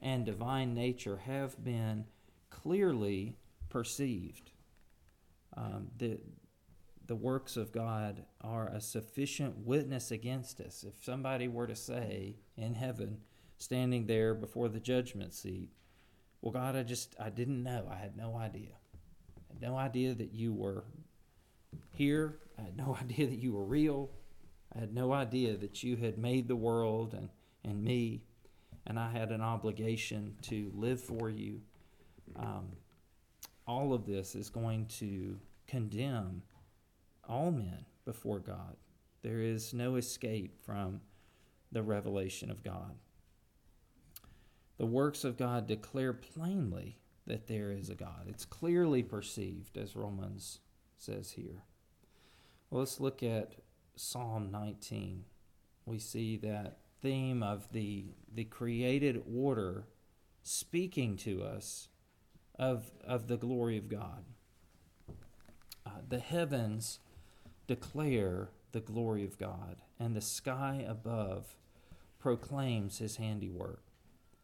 and 0.00 0.24
divine 0.24 0.74
nature, 0.74 1.18
have 1.26 1.62
been 1.62 2.06
clearly 2.48 3.36
perceived. 3.68 4.52
Um, 5.54 5.88
the, 5.98 6.18
the 7.06 7.14
works 7.14 7.58
of 7.58 7.72
God 7.72 8.24
are 8.40 8.68
a 8.68 8.80
sufficient 8.80 9.58
witness 9.66 10.10
against 10.10 10.60
us. 10.60 10.82
If 10.82 11.04
somebody 11.04 11.46
were 11.46 11.66
to 11.66 11.76
say 11.76 12.36
in 12.56 12.74
heaven, 12.74 13.18
standing 13.58 14.06
there 14.06 14.34
before 14.34 14.70
the 14.70 14.80
judgment 14.80 15.34
seat, 15.34 15.68
Well, 16.42 16.52
God, 16.52 16.74
I 16.74 16.82
just, 16.82 17.14
I 17.20 17.30
didn't 17.30 17.62
know. 17.62 17.88
I 17.90 17.94
had 17.94 18.16
no 18.16 18.36
idea. 18.36 18.72
I 19.48 19.54
had 19.54 19.62
no 19.62 19.76
idea 19.76 20.12
that 20.14 20.32
you 20.32 20.52
were 20.52 20.84
here. 21.92 22.40
I 22.58 22.62
had 22.62 22.76
no 22.76 22.98
idea 23.00 23.26
that 23.28 23.38
you 23.38 23.52
were 23.52 23.64
real. 23.64 24.10
I 24.74 24.80
had 24.80 24.92
no 24.92 25.12
idea 25.12 25.56
that 25.56 25.82
you 25.82 25.96
had 25.96 26.18
made 26.18 26.48
the 26.48 26.56
world 26.56 27.14
and, 27.14 27.28
and 27.64 27.82
me, 27.82 28.22
and 28.86 28.98
I 28.98 29.10
had 29.10 29.30
an 29.30 29.40
obligation 29.40 30.34
to 30.42 30.72
live 30.74 31.00
for 31.00 31.30
you. 31.30 31.60
Um, 32.36 32.68
all 33.66 33.94
of 33.94 34.04
this 34.04 34.34
is 34.34 34.50
going 34.50 34.86
to 34.98 35.38
condemn 35.68 36.42
all 37.28 37.52
men 37.52 37.84
before 38.04 38.40
God. 38.40 38.76
There 39.22 39.40
is 39.40 39.72
no 39.72 39.94
escape 39.94 40.58
from 40.64 41.00
the 41.70 41.82
revelation 41.82 42.50
of 42.50 42.64
God. 42.64 42.96
The 44.82 44.86
works 44.86 45.22
of 45.22 45.36
God 45.36 45.68
declare 45.68 46.12
plainly 46.12 46.98
that 47.28 47.46
there 47.46 47.70
is 47.70 47.88
a 47.88 47.94
God. 47.94 48.26
It's 48.26 48.44
clearly 48.44 49.04
perceived, 49.04 49.78
as 49.78 49.94
Romans 49.94 50.58
says 50.98 51.30
here. 51.30 51.62
Well, 52.68 52.80
let's 52.80 52.98
look 52.98 53.22
at 53.22 53.52
Psalm 53.94 54.50
19, 54.50 55.22
we 55.86 56.00
see 56.00 56.36
that 56.38 56.78
theme 57.00 57.44
of 57.44 57.70
the, 57.70 58.06
the 58.34 58.42
created 58.42 59.22
order 59.32 59.84
speaking 60.42 61.16
to 61.18 61.44
us 61.44 61.86
of, 62.58 62.90
of 63.04 63.28
the 63.28 63.36
glory 63.36 63.78
of 63.78 63.88
God. 63.88 64.24
Uh, 65.86 65.90
the 66.08 66.18
heavens 66.18 66.98
declare 67.68 68.48
the 68.72 68.80
glory 68.80 69.22
of 69.22 69.38
God, 69.38 69.76
and 70.00 70.16
the 70.16 70.20
sky 70.20 70.84
above 70.84 71.56
proclaims 72.18 72.98
his 72.98 73.14
handiwork. 73.14 73.81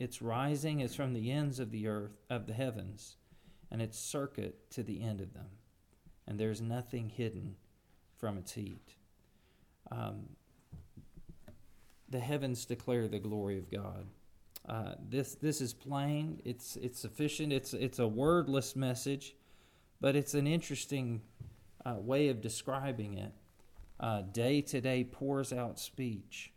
Its 0.00 0.22
rising 0.22 0.80
is 0.80 0.94
from 0.94 1.12
the 1.12 1.30
ends 1.30 1.60
of 1.60 1.70
the 1.70 1.86
earth 1.86 2.22
of 2.30 2.46
the 2.46 2.54
heavens, 2.54 3.16
and 3.70 3.82
its 3.82 3.98
circuit 3.98 4.70
to 4.70 4.82
the 4.82 5.02
end 5.02 5.20
of 5.20 5.34
them. 5.34 5.50
And 6.26 6.40
there 6.40 6.50
is 6.50 6.62
nothing 6.62 7.10
hidden 7.10 7.56
from 8.16 8.38
its 8.38 8.52
heat. 8.52 8.94
Um, 9.92 10.30
the 12.08 12.18
heavens 12.18 12.64
declare 12.64 13.08
the 13.08 13.18
glory 13.18 13.58
of 13.58 13.70
God. 13.70 14.06
Uh, 14.66 14.94
this 15.06 15.34
this 15.34 15.60
is 15.60 15.74
plain. 15.74 16.40
It's 16.46 16.76
it's 16.76 16.98
sufficient. 16.98 17.52
It's 17.52 17.74
it's 17.74 17.98
a 17.98 18.08
wordless 18.08 18.74
message, 18.74 19.36
but 20.00 20.16
it's 20.16 20.32
an 20.32 20.46
interesting 20.46 21.20
uh, 21.84 21.96
way 21.98 22.28
of 22.28 22.40
describing 22.40 23.18
it. 23.18 23.32
Uh, 23.98 24.22
day 24.22 24.62
to 24.62 24.80
day 24.80 25.04
pours 25.04 25.52
out 25.52 25.78
speech, 25.78 26.52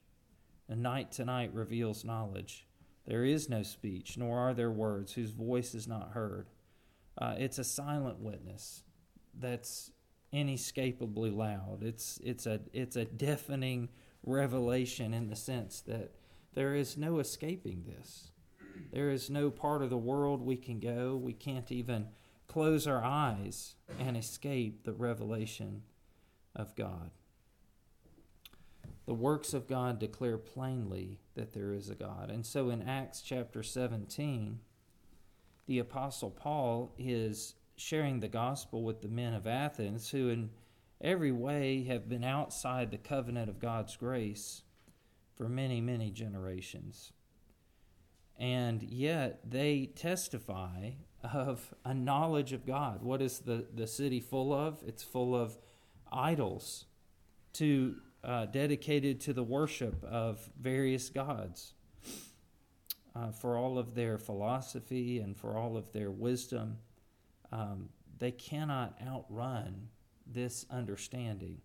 and 0.70 0.82
night 0.82 1.12
to 1.14 1.26
night 1.26 1.54
reveals 1.54 2.06
knowledge. 2.06 2.66
There 3.06 3.26
is 3.26 3.50
no 3.50 3.64
speech, 3.64 4.18
nor 4.18 4.40
are 4.40 4.54
there 4.54 4.72
words 4.72 5.14
whose 5.14 5.32
voice 5.32 5.76
is 5.76 5.88
not 5.88 6.12
heard. 6.12 6.50
Uh, 7.18 7.36
it's 7.38 7.60
a 7.60 7.64
silent 7.64 8.20
witness 8.20 8.84
that's 9.40 9.92
inescapably 10.32 11.30
loud. 11.30 11.80
It's 11.82 12.20
it's 12.24 12.46
a 12.46 12.62
it's 12.72 12.96
a 12.96 13.06
deafening 13.06 13.90
revelation 14.26 15.14
in 15.14 15.28
the 15.28 15.36
sense 15.36 15.82
that 15.82 16.12
there 16.54 16.76
is 16.76 16.98
no 16.98 17.20
escaping 17.20 17.84
this. 17.86 18.32
There 18.92 19.10
is 19.10 19.30
no 19.30 19.52
part 19.52 19.82
of 19.82 19.90
the 19.90 19.98
world 19.98 20.42
we 20.42 20.56
can 20.56 20.80
go. 20.80 21.16
We 21.16 21.34
can't 21.34 21.72
even 21.72 22.08
close 22.48 22.88
our 22.88 23.04
eyes 23.04 23.76
and 24.00 24.16
escape 24.16 24.84
the 24.84 24.94
revelation 24.94 25.84
of 26.56 26.76
God. 26.76 27.12
The 29.06 29.14
works 29.14 29.54
of 29.54 29.68
God 29.68 30.00
declare 30.00 30.38
plainly 30.38 31.20
that 31.36 31.54
there 31.54 31.74
is 31.74 31.90
a 31.90 31.96
God. 31.96 32.30
And 32.30 32.46
so 32.46 32.70
in 32.70 32.82
Acts 32.82 33.22
chapter 33.22 33.62
17, 33.62 34.60
the 35.66 35.80
Apostle 35.80 36.30
Paul 36.30 36.94
is 36.98 37.56
sharing 37.76 38.20
the 38.20 38.28
gospel 38.28 38.84
with 38.84 39.02
the 39.02 39.10
men 39.10 39.34
of 39.34 39.46
Athens 39.46 40.12
who, 40.12 40.30
in 40.30 40.52
every 41.02 41.32
way, 41.32 41.84
have 41.84 42.08
been 42.08 42.24
outside 42.24 42.92
the 42.92 42.98
covenant 42.98 43.50
of 43.50 43.60
God's 43.60 43.98
grace 43.98 44.62
for 45.36 45.50
many, 45.50 45.82
many 45.82 46.10
generations. 46.10 47.12
And 48.38 48.84
yet 48.84 49.50
they 49.50 49.88
testify 49.96 50.92
of 51.24 51.74
a 51.84 51.94
knowledge 51.94 52.54
of 52.54 52.66
God. 52.66 53.02
What 53.04 53.22
is 53.22 53.40
the, 53.40 53.66
the 53.74 53.88
city 53.88 54.20
full 54.20 54.54
of? 54.54 54.84
It's 54.86 55.04
full 55.04 55.36
of 55.36 55.58
idols 56.12 56.86
to 57.54 57.96
uh, 58.24 58.46
dedicated 58.46 59.20
to 59.22 59.34
the 59.34 59.44
worship 59.44 60.04
of 60.04 60.50
various 60.60 61.10
gods. 61.10 61.74
Uh, 63.16 63.32
for 63.32 63.58
all 63.58 63.78
of 63.78 63.94
their 63.94 64.18
philosophy 64.18 65.20
and 65.20 65.38
for 65.38 65.56
all 65.56 65.78
of 65.78 65.92
their 65.92 66.10
wisdom, 66.10 66.78
um, 67.52 67.90
they 68.18 68.32
cannot 68.32 68.98
outrun 69.06 69.90
this 70.26 70.66
understanding. 70.72 71.62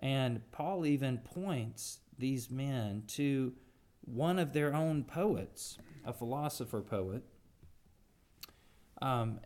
And 0.00 0.42
Paul 0.52 0.84
even 0.84 1.18
points 1.18 2.00
these 2.18 2.50
men 2.50 3.04
to 3.08 3.54
one 4.04 4.38
of 4.38 4.52
their 4.52 4.74
own 4.74 5.04
poets, 5.04 5.78
a 6.04 6.12
philosopher 6.12 6.82
poet, 6.82 7.22
um, 9.00 9.40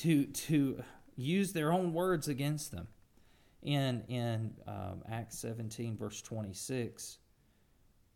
to 0.00 0.26
to 0.26 0.82
use 1.16 1.52
their 1.52 1.72
own 1.72 1.92
words 1.92 2.28
against 2.28 2.70
them. 2.70 2.88
In 3.62 4.02
in 4.08 4.54
um, 4.66 5.02
Acts 5.08 5.38
17, 5.38 5.96
verse 5.96 6.20
26, 6.20 7.18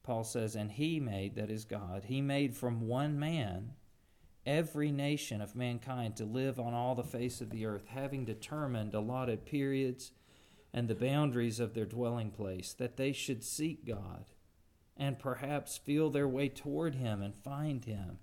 Paul 0.02 0.24
says, 0.24 0.56
"And 0.56 0.72
he 0.72 0.98
made 1.00 1.36
that 1.36 1.50
is 1.50 1.64
God. 1.64 2.04
He 2.04 2.20
made 2.20 2.56
from 2.56 2.86
one 2.88 3.18
man." 3.18 3.72
every 4.46 4.92
nation 4.92 5.40
of 5.40 5.56
mankind 5.56 6.16
to 6.16 6.24
live 6.24 6.60
on 6.60 6.72
all 6.72 6.94
the 6.94 7.02
face 7.02 7.40
of 7.40 7.50
the 7.50 7.66
earth, 7.66 7.86
having 7.88 8.24
determined 8.24 8.94
allotted 8.94 9.44
periods 9.44 10.12
and 10.72 10.88
the 10.88 10.94
boundaries 10.94 11.58
of 11.58 11.74
their 11.74 11.84
dwelling 11.84 12.30
place, 12.30 12.72
that 12.72 12.96
they 12.96 13.12
should 13.12 13.42
seek 13.42 13.84
God 13.84 14.24
and 14.96 15.18
perhaps 15.18 15.76
feel 15.76 16.10
their 16.10 16.28
way 16.28 16.48
toward 16.48 16.94
Him 16.94 17.22
and 17.22 17.34
find 17.34 17.84
Him. 17.84 18.18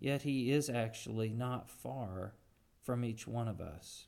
Yet 0.00 0.22
He 0.22 0.50
is 0.50 0.70
actually 0.70 1.28
not 1.28 1.70
far 1.70 2.34
from 2.82 3.04
each 3.04 3.26
one 3.26 3.48
of 3.48 3.60
us. 3.60 4.06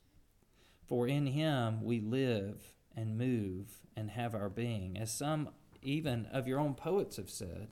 For 0.89 1.07
in 1.07 1.27
Him 1.27 1.81
we 1.81 2.01
live 2.01 2.73
and 2.93 3.17
move 3.17 3.79
and 3.95 4.11
have 4.11 4.35
our 4.35 4.49
being, 4.49 4.97
as 4.97 5.13
some 5.13 5.49
even 5.81 6.25
of 6.25 6.47
your 6.47 6.59
own 6.59 6.73
poets 6.73 7.15
have 7.15 7.29
said, 7.29 7.69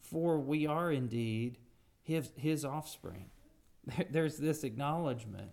for 0.00 0.38
we 0.38 0.66
are 0.66 0.90
indeed 0.90 1.58
His, 2.02 2.32
his 2.36 2.64
offspring. 2.64 3.26
There's 4.10 4.38
this 4.38 4.64
acknowledgement 4.64 5.50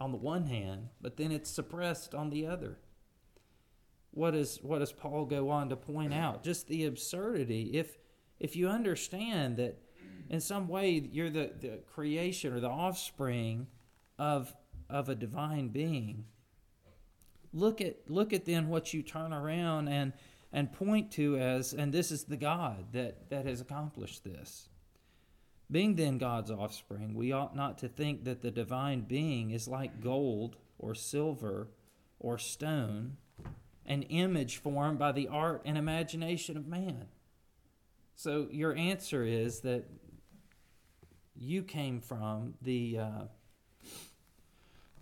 on 0.00 0.12
the 0.12 0.18
one 0.18 0.46
hand, 0.46 0.88
but 1.02 1.18
then 1.18 1.32
it's 1.32 1.50
suppressed 1.50 2.14
on 2.14 2.30
the 2.30 2.46
other 2.46 2.78
what, 4.18 4.34
is, 4.34 4.58
what 4.62 4.80
does 4.80 4.92
Paul 4.92 5.26
go 5.26 5.48
on 5.50 5.68
to 5.68 5.76
point 5.76 6.12
out? 6.12 6.42
Just 6.42 6.66
the 6.66 6.86
absurdity. 6.86 7.70
If, 7.74 7.98
if 8.40 8.56
you 8.56 8.68
understand 8.68 9.58
that 9.58 9.78
in 10.28 10.40
some 10.40 10.68
way 10.68 10.90
you're 10.90 11.30
the, 11.30 11.52
the 11.60 11.80
creation 11.86 12.52
or 12.52 12.60
the 12.60 12.68
offspring 12.68 13.68
of, 14.18 14.52
of 14.88 15.08
a 15.08 15.14
divine 15.14 15.68
being, 15.68 16.24
look 17.52 17.80
at, 17.80 18.10
look 18.10 18.32
at 18.32 18.44
then 18.44 18.68
what 18.68 18.92
you 18.92 19.02
turn 19.02 19.32
around 19.32 19.88
and, 19.88 20.12
and 20.52 20.72
point 20.72 21.10
to 21.12 21.36
as, 21.38 21.72
and 21.72 21.92
this 21.92 22.10
is 22.10 22.24
the 22.24 22.36
God 22.36 22.92
that, 22.92 23.30
that 23.30 23.46
has 23.46 23.60
accomplished 23.60 24.24
this. 24.24 24.68
Being 25.70 25.96
then 25.96 26.16
God's 26.16 26.50
offspring, 26.50 27.14
we 27.14 27.32
ought 27.32 27.54
not 27.54 27.78
to 27.78 27.88
think 27.88 28.24
that 28.24 28.40
the 28.40 28.50
divine 28.50 29.02
being 29.02 29.50
is 29.50 29.68
like 29.68 30.00
gold 30.00 30.56
or 30.78 30.94
silver 30.94 31.68
or 32.18 32.38
stone 32.38 33.16
an 33.88 34.02
image 34.04 34.58
formed 34.58 34.98
by 34.98 35.10
the 35.12 35.26
art 35.28 35.62
and 35.64 35.78
imagination 35.78 36.56
of 36.56 36.66
man. 36.66 37.06
So 38.14 38.46
your 38.50 38.76
answer 38.76 39.24
is 39.24 39.60
that 39.60 39.84
you 41.34 41.62
came 41.62 42.00
from 42.00 42.54
the 42.60 42.98
uh, 42.98 43.22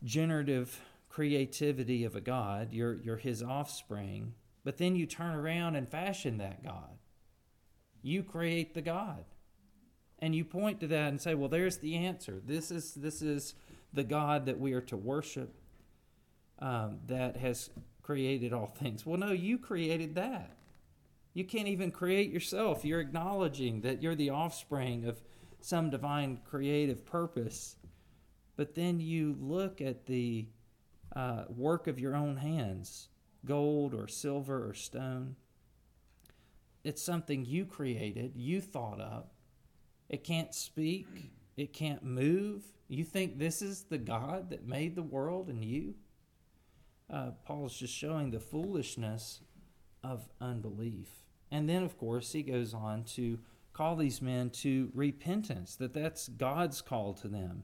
generative 0.06 0.80
creativity 1.10 2.04
of 2.04 2.16
a 2.16 2.20
God. 2.20 2.72
You're, 2.72 2.94
you're 3.02 3.16
his 3.16 3.42
offspring. 3.42 4.32
But 4.64 4.78
then 4.78 4.96
you 4.96 5.04
turn 5.06 5.34
around 5.34 5.76
and 5.76 5.88
fashion 5.88 6.38
that 6.38 6.64
God. 6.64 6.96
You 8.02 8.22
create 8.22 8.72
the 8.72 8.82
God. 8.82 9.24
And 10.18 10.34
you 10.34 10.44
point 10.44 10.80
to 10.80 10.86
that 10.86 11.08
and 11.08 11.20
say, 11.20 11.34
well, 11.34 11.48
there's 11.48 11.78
the 11.78 11.96
answer. 11.96 12.40
This 12.44 12.70
is, 12.70 12.94
this 12.94 13.20
is 13.20 13.54
the 13.92 14.04
God 14.04 14.46
that 14.46 14.58
we 14.58 14.72
are 14.72 14.80
to 14.82 14.96
worship 14.96 15.54
um, 16.58 17.00
that 17.06 17.36
has 17.36 17.70
created 18.02 18.52
all 18.52 18.66
things. 18.66 19.04
Well, 19.04 19.18
no, 19.18 19.32
you 19.32 19.58
created 19.58 20.14
that. 20.14 20.56
You 21.34 21.44
can't 21.44 21.68
even 21.68 21.90
create 21.90 22.30
yourself. 22.30 22.84
You're 22.84 23.00
acknowledging 23.00 23.82
that 23.82 24.02
you're 24.02 24.14
the 24.14 24.30
offspring 24.30 25.04
of 25.04 25.20
some 25.60 25.90
divine 25.90 26.38
creative 26.48 27.04
purpose. 27.04 27.76
But 28.56 28.74
then 28.74 29.00
you 29.00 29.36
look 29.40 29.80
at 29.80 30.06
the 30.06 30.46
uh, 31.14 31.44
work 31.48 31.86
of 31.86 31.98
your 31.98 32.16
own 32.16 32.36
hands 32.36 33.08
gold 33.44 33.94
or 33.94 34.08
silver 34.08 34.68
or 34.68 34.74
stone. 34.74 35.36
It's 36.82 37.02
something 37.02 37.44
you 37.44 37.64
created, 37.64 38.32
you 38.34 38.60
thought 38.60 39.00
up. 39.00 39.32
It 40.08 40.24
can't 40.24 40.52
speak, 40.52 41.06
it 41.56 41.72
can't 41.72 42.04
move. 42.04 42.64
You 42.88 43.04
think 43.04 43.38
this 43.38 43.62
is 43.62 43.84
the 43.84 43.98
God 43.98 44.50
that 44.50 44.66
made 44.66 44.96
the 44.96 45.02
world 45.02 45.48
and 45.48 45.64
you? 45.64 45.94
uh, 47.12 47.30
Paul 47.44 47.66
is 47.66 47.74
just 47.74 47.94
showing 47.94 48.30
the 48.30 48.40
foolishness 48.40 49.40
of 50.02 50.28
unbelief. 50.40 51.08
And 51.50 51.68
then, 51.68 51.82
of 51.82 51.96
course, 51.98 52.32
he 52.32 52.42
goes 52.42 52.74
on 52.74 53.04
to 53.14 53.38
call 53.72 53.96
these 53.96 54.22
men 54.22 54.50
to 54.50 54.90
repentance, 54.94 55.76
that 55.76 55.94
that's 55.94 56.28
God's 56.28 56.80
call 56.80 57.14
to 57.14 57.28
them 57.28 57.62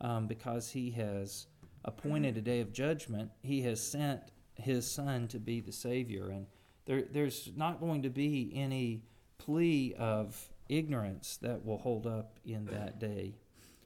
um, 0.00 0.26
because 0.26 0.70
he 0.70 0.90
has 0.92 1.46
appointed 1.84 2.36
a 2.36 2.42
day 2.42 2.60
of 2.60 2.72
judgment. 2.72 3.30
He 3.42 3.62
has 3.62 3.80
sent 3.80 4.20
his 4.54 4.90
son 4.90 5.28
to 5.28 5.38
be 5.38 5.60
the 5.60 5.72
Savior. 5.72 6.30
And 6.30 6.46
there, 6.86 7.02
there's 7.10 7.50
not 7.56 7.80
going 7.80 8.02
to 8.02 8.10
be 8.10 8.52
any 8.54 9.02
plea 9.38 9.94
of 9.98 10.50
ignorance 10.68 11.38
that 11.42 11.64
will 11.64 11.78
hold 11.78 12.06
up 12.06 12.38
in 12.44 12.66
that 12.66 12.98
day 12.98 13.34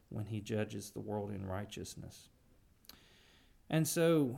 when 0.09 0.27
he 0.27 0.41
judges 0.41 0.91
the 0.91 1.01
world 1.01 1.31
in 1.31 1.47
righteousness. 1.47 2.29
And 3.71 3.87
so 3.87 4.37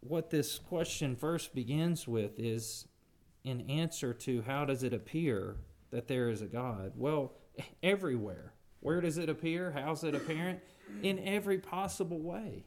what 0.00 0.30
this 0.30 0.58
question 0.58 1.16
first 1.16 1.54
begins 1.54 2.08
with 2.08 2.38
is 2.38 2.86
in 3.44 3.68
answer 3.70 4.12
to 4.12 4.42
how 4.42 4.64
does 4.64 4.82
it 4.82 4.92
appear 4.92 5.56
that 5.90 6.08
there 6.08 6.28
is 6.28 6.42
a 6.42 6.46
God? 6.46 6.92
Well, 6.96 7.32
everywhere. 7.82 8.52
Where 8.80 9.00
does 9.00 9.18
it 9.18 9.28
appear? 9.28 9.72
How's 9.72 10.04
it 10.04 10.14
apparent? 10.14 10.60
In 11.02 11.18
every 11.18 11.58
possible 11.58 12.20
way. 12.20 12.64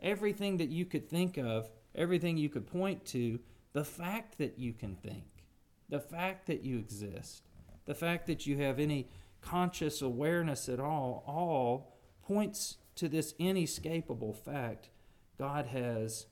Everything 0.00 0.56
that 0.58 0.68
you 0.68 0.84
could 0.84 1.08
think 1.08 1.36
of, 1.36 1.68
everything 1.94 2.36
you 2.36 2.48
could 2.48 2.66
point 2.66 3.04
to, 3.06 3.40
the 3.72 3.84
fact 3.84 4.38
that 4.38 4.58
you 4.58 4.72
can 4.72 4.94
think, 4.96 5.44
the 5.88 6.00
fact 6.00 6.46
that 6.46 6.64
you 6.64 6.78
exist, 6.78 7.48
the 7.84 7.94
fact 7.94 8.26
that 8.26 8.46
you 8.46 8.58
have 8.58 8.78
any 8.78 9.08
conscious 9.40 10.02
awareness 10.02 10.68
at 10.68 10.80
all, 10.80 11.24
all 11.26 11.96
points 12.22 12.78
to 12.94 13.08
this 13.08 13.34
inescapable 13.38 14.32
fact 14.32 14.90
God 15.38 15.66
has 15.66 16.26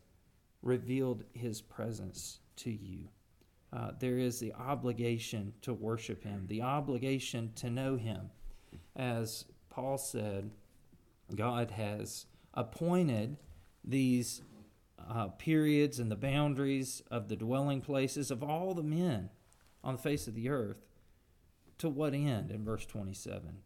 revealed 0.63 1.25
his 1.33 1.61
presence 1.61 2.41
to 2.57 2.71
you. 2.71 3.09
Uh, 3.73 3.93
there 3.99 4.19
is 4.19 4.41
the 4.41 4.53
obligation 4.55 5.53
to 5.63 5.73
worship 5.73 6.25
him, 6.25 6.47
the 6.49 6.63
obligation 6.63 7.53
to 7.57 7.71
know 7.71 7.97
him. 7.97 8.31
As 8.97 9.45
Paul 9.71 9.99
said, 9.99 10.51
God 11.35 11.73
has 11.73 12.27
appointed 12.55 13.37
these 13.85 14.43
uh, 15.09 15.29
periods 15.29 15.99
and 15.99 16.11
the 16.11 16.17
boundaries 16.17 17.03
of 17.11 17.29
the 17.29 17.37
dwelling 17.37 17.81
places 17.81 18.31
of 18.31 18.43
all 18.43 18.75
the 18.75 18.83
men 18.83 19.31
on 19.85 19.97
the 19.97 20.03
face 20.03 20.27
of 20.27 20.35
the 20.35 20.49
earth. 20.49 20.83
To 21.79 21.89
what 21.91 22.15
end, 22.15 22.51
in 22.51 22.65
verse 22.65 22.87
27? 22.87 23.59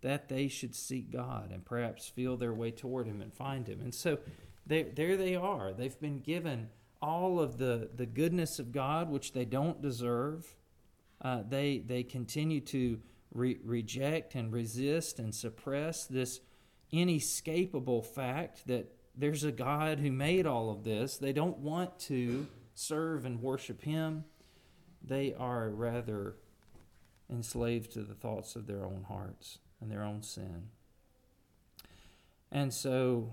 That 0.00 0.28
they 0.28 0.48
should 0.48 0.74
seek 0.74 1.10
God 1.10 1.50
and 1.52 1.64
perhaps 1.64 2.08
feel 2.08 2.36
their 2.36 2.54
way 2.54 2.70
toward 2.70 3.06
Him 3.06 3.20
and 3.20 3.32
find 3.32 3.68
Him. 3.68 3.80
And 3.82 3.94
so 3.94 4.18
there, 4.66 4.86
there 4.94 5.16
they 5.16 5.36
are. 5.36 5.72
They've 5.72 6.00
been 6.00 6.20
given 6.20 6.70
all 7.02 7.40
of 7.40 7.58
the, 7.58 7.90
the 7.94 8.06
goodness 8.06 8.58
of 8.58 8.72
God, 8.72 9.10
which 9.10 9.32
they 9.32 9.44
don't 9.44 9.82
deserve. 9.82 10.56
Uh, 11.20 11.42
they, 11.46 11.78
they 11.78 12.02
continue 12.02 12.60
to 12.60 13.00
re- 13.32 13.58
reject 13.62 14.34
and 14.34 14.52
resist 14.52 15.18
and 15.18 15.34
suppress 15.34 16.06
this 16.06 16.40
inescapable 16.90 18.02
fact 18.02 18.66
that 18.66 18.92
there's 19.16 19.44
a 19.44 19.52
God 19.52 19.98
who 19.98 20.12
made 20.12 20.46
all 20.46 20.70
of 20.70 20.84
this. 20.84 21.16
They 21.16 21.32
don't 21.32 21.58
want 21.58 21.98
to 22.00 22.46
serve 22.74 23.24
and 23.24 23.42
worship 23.42 23.82
Him. 23.82 24.24
They 25.02 25.34
are 25.34 25.70
rather 25.70 26.36
enslaved 27.30 27.92
to 27.92 28.02
the 28.02 28.14
thoughts 28.14 28.56
of 28.56 28.66
their 28.66 28.84
own 28.84 29.04
hearts 29.08 29.58
and 29.80 29.90
their 29.90 30.02
own 30.02 30.22
sin. 30.22 30.68
And 32.50 32.72
so, 32.72 33.32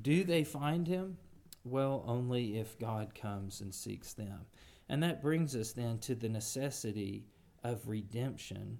do 0.00 0.24
they 0.24 0.44
find 0.44 0.86
Him? 0.86 1.18
Well, 1.64 2.04
only 2.06 2.58
if 2.58 2.78
God 2.78 3.14
comes 3.14 3.60
and 3.60 3.74
seeks 3.74 4.14
them. 4.14 4.46
And 4.88 5.02
that 5.02 5.20
brings 5.20 5.54
us 5.54 5.72
then 5.72 5.98
to 5.98 6.14
the 6.14 6.28
necessity 6.28 7.26
of 7.62 7.88
redemption 7.88 8.78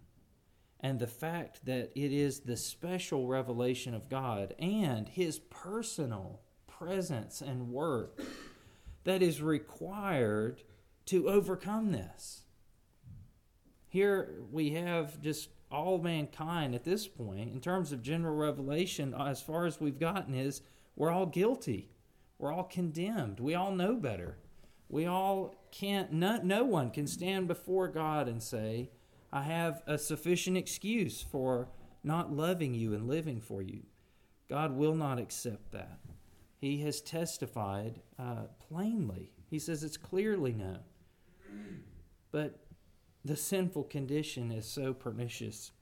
and 0.80 0.98
the 0.98 1.06
fact 1.06 1.64
that 1.66 1.90
it 1.94 2.12
is 2.12 2.40
the 2.40 2.56
special 2.56 3.26
revelation 3.26 3.94
of 3.94 4.08
God 4.08 4.54
and 4.58 5.08
His 5.08 5.38
personal 5.38 6.40
presence 6.66 7.40
and 7.40 7.70
work 7.70 8.20
that 9.04 9.22
is 9.22 9.42
required 9.42 10.62
to 11.06 11.28
overcome 11.28 11.92
this. 11.92 12.42
Here 13.88 14.42
we 14.52 14.70
have 14.70 15.20
just 15.20 15.48
all 15.70 15.98
mankind 15.98 16.74
at 16.74 16.84
this 16.84 17.06
point, 17.06 17.52
in 17.52 17.60
terms 17.60 17.92
of 17.92 18.02
general 18.02 18.36
revelation, 18.36 19.14
as 19.14 19.42
far 19.42 19.66
as 19.66 19.80
we've 19.80 19.98
gotten, 19.98 20.34
is 20.34 20.62
we're 20.96 21.10
all 21.10 21.26
guilty. 21.26 21.90
We're 22.38 22.52
all 22.52 22.64
condemned. 22.64 23.40
We 23.40 23.54
all 23.54 23.72
know 23.72 23.96
better. 23.96 24.38
We 24.88 25.06
all 25.06 25.54
can't, 25.70 26.12
no, 26.12 26.40
no 26.42 26.64
one 26.64 26.90
can 26.90 27.06
stand 27.06 27.48
before 27.48 27.88
God 27.88 28.28
and 28.28 28.42
say, 28.42 28.90
I 29.32 29.42
have 29.42 29.82
a 29.86 29.98
sufficient 29.98 30.56
excuse 30.56 31.22
for 31.22 31.68
not 32.02 32.32
loving 32.32 32.74
you 32.74 32.94
and 32.94 33.06
living 33.06 33.40
for 33.40 33.60
you. 33.60 33.82
God 34.48 34.72
will 34.76 34.94
not 34.94 35.18
accept 35.18 35.72
that. 35.72 35.98
He 36.58 36.78
has 36.82 37.00
testified 37.00 38.00
uh, 38.18 38.44
plainly. 38.68 39.32
He 39.50 39.58
says 39.58 39.84
it's 39.84 39.96
clearly 39.96 40.52
known. 40.52 40.80
But 42.30 42.58
the 43.24 43.36
sinful 43.36 43.84
condition 43.84 44.50
is 44.50 44.66
so 44.66 44.94
pernicious. 44.94 45.72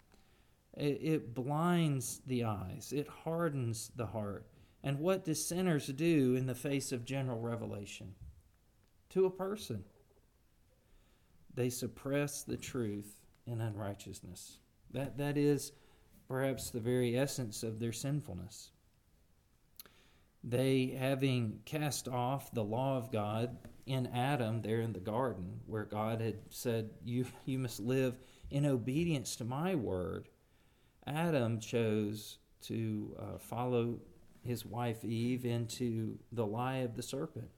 It, 0.75 1.01
it 1.03 1.35
blinds 1.35 2.21
the 2.27 2.45
eyes, 2.45 2.93
it 2.95 3.09
hardens 3.09 3.91
the 3.97 4.07
heart. 4.07 4.47
And 4.83 5.01
what 5.01 5.25
do 5.25 5.35
sinners 5.35 5.87
do 5.89 6.37
in 6.37 6.47
the 6.47 6.55
face 6.55 6.93
of 6.93 7.05
general 7.05 7.41
revelation? 7.41 8.15
To 9.11 9.27
a 9.27 9.31
person, 9.31 9.85
they 11.55 11.71
suppress 11.71 12.43
the 12.43 12.57
truth 12.57 13.17
in 13.47 13.61
unrighteousness. 13.61 14.59
That, 14.93 15.19
that 15.19 15.37
is 15.37 15.73
perhaps 16.29 16.71
the 16.71 16.81
very 16.81 17.17
essence 17.17 17.63
of 17.63 17.79
their 17.79 17.93
sinfulness. 17.93 18.71
They, 20.43 20.97
having 20.99 21.61
cast 21.65 22.09
off 22.09 22.53
the 22.53 22.65
law 22.65 22.97
of 22.97 23.11
God 23.11 23.57
in 23.87 24.07
Adam, 24.09 24.63
there 24.63 24.81
in 24.81 24.93
the 24.93 25.01
garden, 25.01 25.61
where 25.67 25.85
God 25.85 26.21
had 26.21 26.37
said, 26.51 26.91
You, 27.05 27.27
you 27.45 27.59
must 27.59 27.81
live 27.81 28.17
in 28.51 28.67
obedience 28.67 29.37
to 29.37 29.45
my 29.45 29.75
word, 29.75 30.29
Adam 31.07 31.61
chose 31.61 32.39
to 32.63 33.17
uh, 33.19 33.39
follow 33.39 34.01
his 34.43 34.65
wife 34.65 35.05
Eve 35.05 35.45
into 35.45 36.19
the 36.33 36.47
lie 36.47 36.79
of 36.79 36.95
the 36.95 37.03
serpent, 37.03 37.51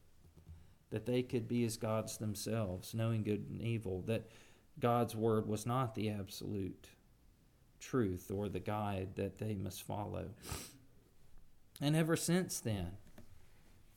that 0.90 1.06
they 1.06 1.22
could 1.22 1.46
be 1.46 1.64
as 1.64 1.76
gods 1.76 2.16
themselves, 2.16 2.94
knowing 2.94 3.22
good 3.22 3.46
and 3.50 3.60
evil, 3.60 4.02
that 4.06 4.28
God's 4.80 5.14
word 5.16 5.46
was 5.46 5.66
not 5.66 5.94
the 5.94 6.10
absolute 6.10 6.88
truth 7.80 8.30
or 8.32 8.48
the 8.48 8.60
guide 8.60 9.10
that 9.16 9.38
they 9.38 9.54
must 9.54 9.82
follow. 9.82 10.30
And 11.80 11.94
ever 11.94 12.16
since 12.16 12.60
then, 12.60 12.92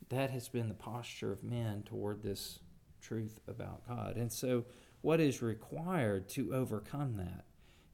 that 0.10 0.30
has 0.32 0.50
been 0.50 0.67
the 0.67 0.74
posture 0.74 1.32
of 1.32 1.44
men 1.44 1.84
toward 1.84 2.22
this 2.22 2.60
truth 3.02 3.39
about 3.48 3.88
God. 3.88 4.17
And 4.17 4.32
so, 4.32 4.65
what 5.02 5.20
is 5.20 5.41
required 5.41 6.30
to 6.30 6.54
overcome 6.54 7.17
that 7.17 7.46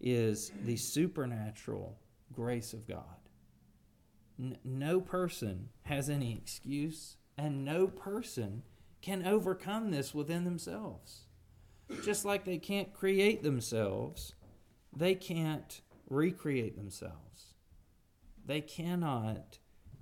is 0.02 0.52
the 0.66 0.76
supernatural 0.76 1.98
grace 2.34 2.74
of 2.74 2.88
God. 2.88 3.04
N- 4.40 4.58
no 4.64 5.00
person 5.00 5.70
has 5.84 6.10
any 6.10 6.34
excuse, 6.34 7.16
and 7.38 7.64
no 7.64 7.88
person 7.88 8.64
can 9.02 9.26
overcome 9.26 9.92
this 9.92 10.14
within 10.14 10.44
themselves. 10.44 11.27
Just 12.04 12.26
like 12.26 12.44
they 12.44 12.58
can't 12.58 12.94
create 12.94 13.44
themselves, 13.44 14.34
they 14.96 15.16
can't 15.16 15.82
recreate 16.10 16.76
themselves. 16.76 17.54
They 18.46 18.62
cannot 18.62 19.60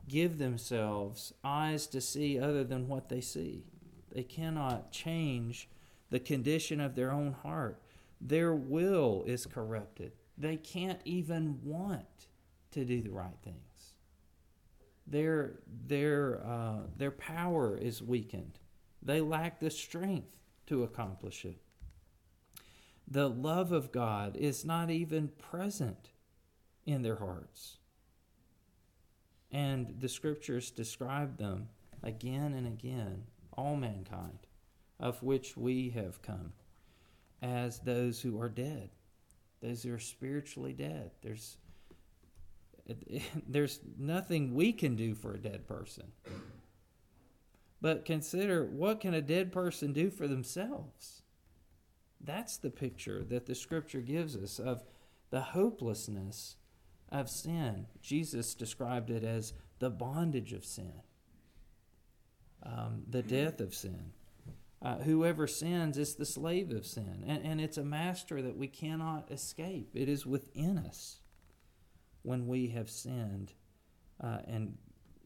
give 0.07 0.37
themselves 0.37 1.33
eyes 1.43 1.87
to 1.87 2.01
see 2.01 2.39
other 2.39 2.63
than 2.63 2.87
what 2.87 3.09
they 3.09 3.21
see. 3.21 3.65
They 4.11 4.23
cannot 4.23 4.91
change 4.91 5.69
the 6.09 6.19
condition 6.19 6.79
of 6.79 6.95
their 6.95 7.11
own 7.11 7.33
heart. 7.33 7.81
Their 8.21 8.53
will 8.53 9.23
is 9.25 9.45
corrupted. 9.45 10.13
They 10.37 10.57
can't 10.57 10.99
even 11.05 11.59
want 11.63 12.27
to 12.71 12.85
do 12.85 13.01
the 13.01 13.11
right 13.11 13.37
things. 13.43 13.93
Their, 15.07 15.59
their, 15.87 16.45
uh, 16.45 16.87
their 16.97 17.11
power 17.11 17.77
is 17.77 18.01
weakened. 18.01 18.59
They 19.01 19.21
lack 19.21 19.59
the 19.59 19.69
strength 19.69 20.37
to 20.67 20.83
accomplish 20.83 21.45
it 21.45 21.57
the 23.07 23.29
love 23.29 23.71
of 23.71 23.91
God 23.91 24.35
is 24.35 24.65
not 24.65 24.89
even 24.89 25.27
present 25.27 26.09
in 26.85 27.01
their 27.01 27.17
hearts. 27.17 27.77
And 29.51 29.95
the 29.99 30.09
scriptures 30.09 30.71
describe 30.71 31.37
them 31.37 31.69
again 32.03 32.53
and 32.53 32.67
again, 32.67 33.23
all 33.53 33.75
mankind, 33.75 34.39
of 34.99 35.21
which 35.23 35.55
we 35.55 35.89
have 35.91 36.21
come, 36.21 36.53
as 37.41 37.79
those 37.79 38.21
who 38.21 38.39
are 38.39 38.49
dead, 38.49 38.89
those 39.61 39.83
who 39.83 39.93
are 39.93 39.99
spiritually 39.99 40.73
dead. 40.73 41.11
There's 41.21 41.57
there's 43.47 43.79
nothing 43.97 44.53
we 44.53 44.71
can 44.71 44.95
do 44.95 45.15
for 45.15 45.33
a 45.33 45.39
dead 45.39 45.67
person. 45.67 46.11
But 47.81 48.05
consider 48.05 48.65
what 48.65 48.99
can 48.99 49.13
a 49.13 49.21
dead 49.21 49.51
person 49.51 49.93
do 49.93 50.09
for 50.09 50.27
themselves? 50.27 51.21
That's 52.25 52.57
the 52.57 52.69
picture 52.69 53.23
that 53.29 53.45
the 53.45 53.55
scripture 53.55 54.01
gives 54.01 54.35
us 54.35 54.59
of 54.59 54.83
the 55.29 55.41
hopelessness 55.41 56.57
of 57.09 57.29
sin. 57.29 57.87
Jesus 58.01 58.55
described 58.55 59.09
it 59.09 59.23
as 59.23 59.53
the 59.79 59.89
bondage 59.89 60.53
of 60.53 60.65
sin, 60.65 60.93
um, 62.63 63.03
the 63.09 63.21
death 63.21 63.59
of 63.59 63.73
sin. 63.73 64.11
Uh, 64.81 64.97
whoever 64.99 65.47
sins 65.47 65.97
is 65.97 66.15
the 66.15 66.25
slave 66.25 66.71
of 66.71 66.85
sin, 66.85 67.23
and, 67.25 67.43
and 67.43 67.61
it's 67.61 67.77
a 67.77 67.83
master 67.83 68.41
that 68.41 68.57
we 68.57 68.67
cannot 68.67 69.31
escape. 69.31 69.89
It 69.95 70.09
is 70.09 70.25
within 70.25 70.77
us 70.77 71.19
when 72.21 72.47
we 72.47 72.67
have 72.67 72.89
sinned 72.89 73.53
uh, 74.21 74.39
and 74.47 74.77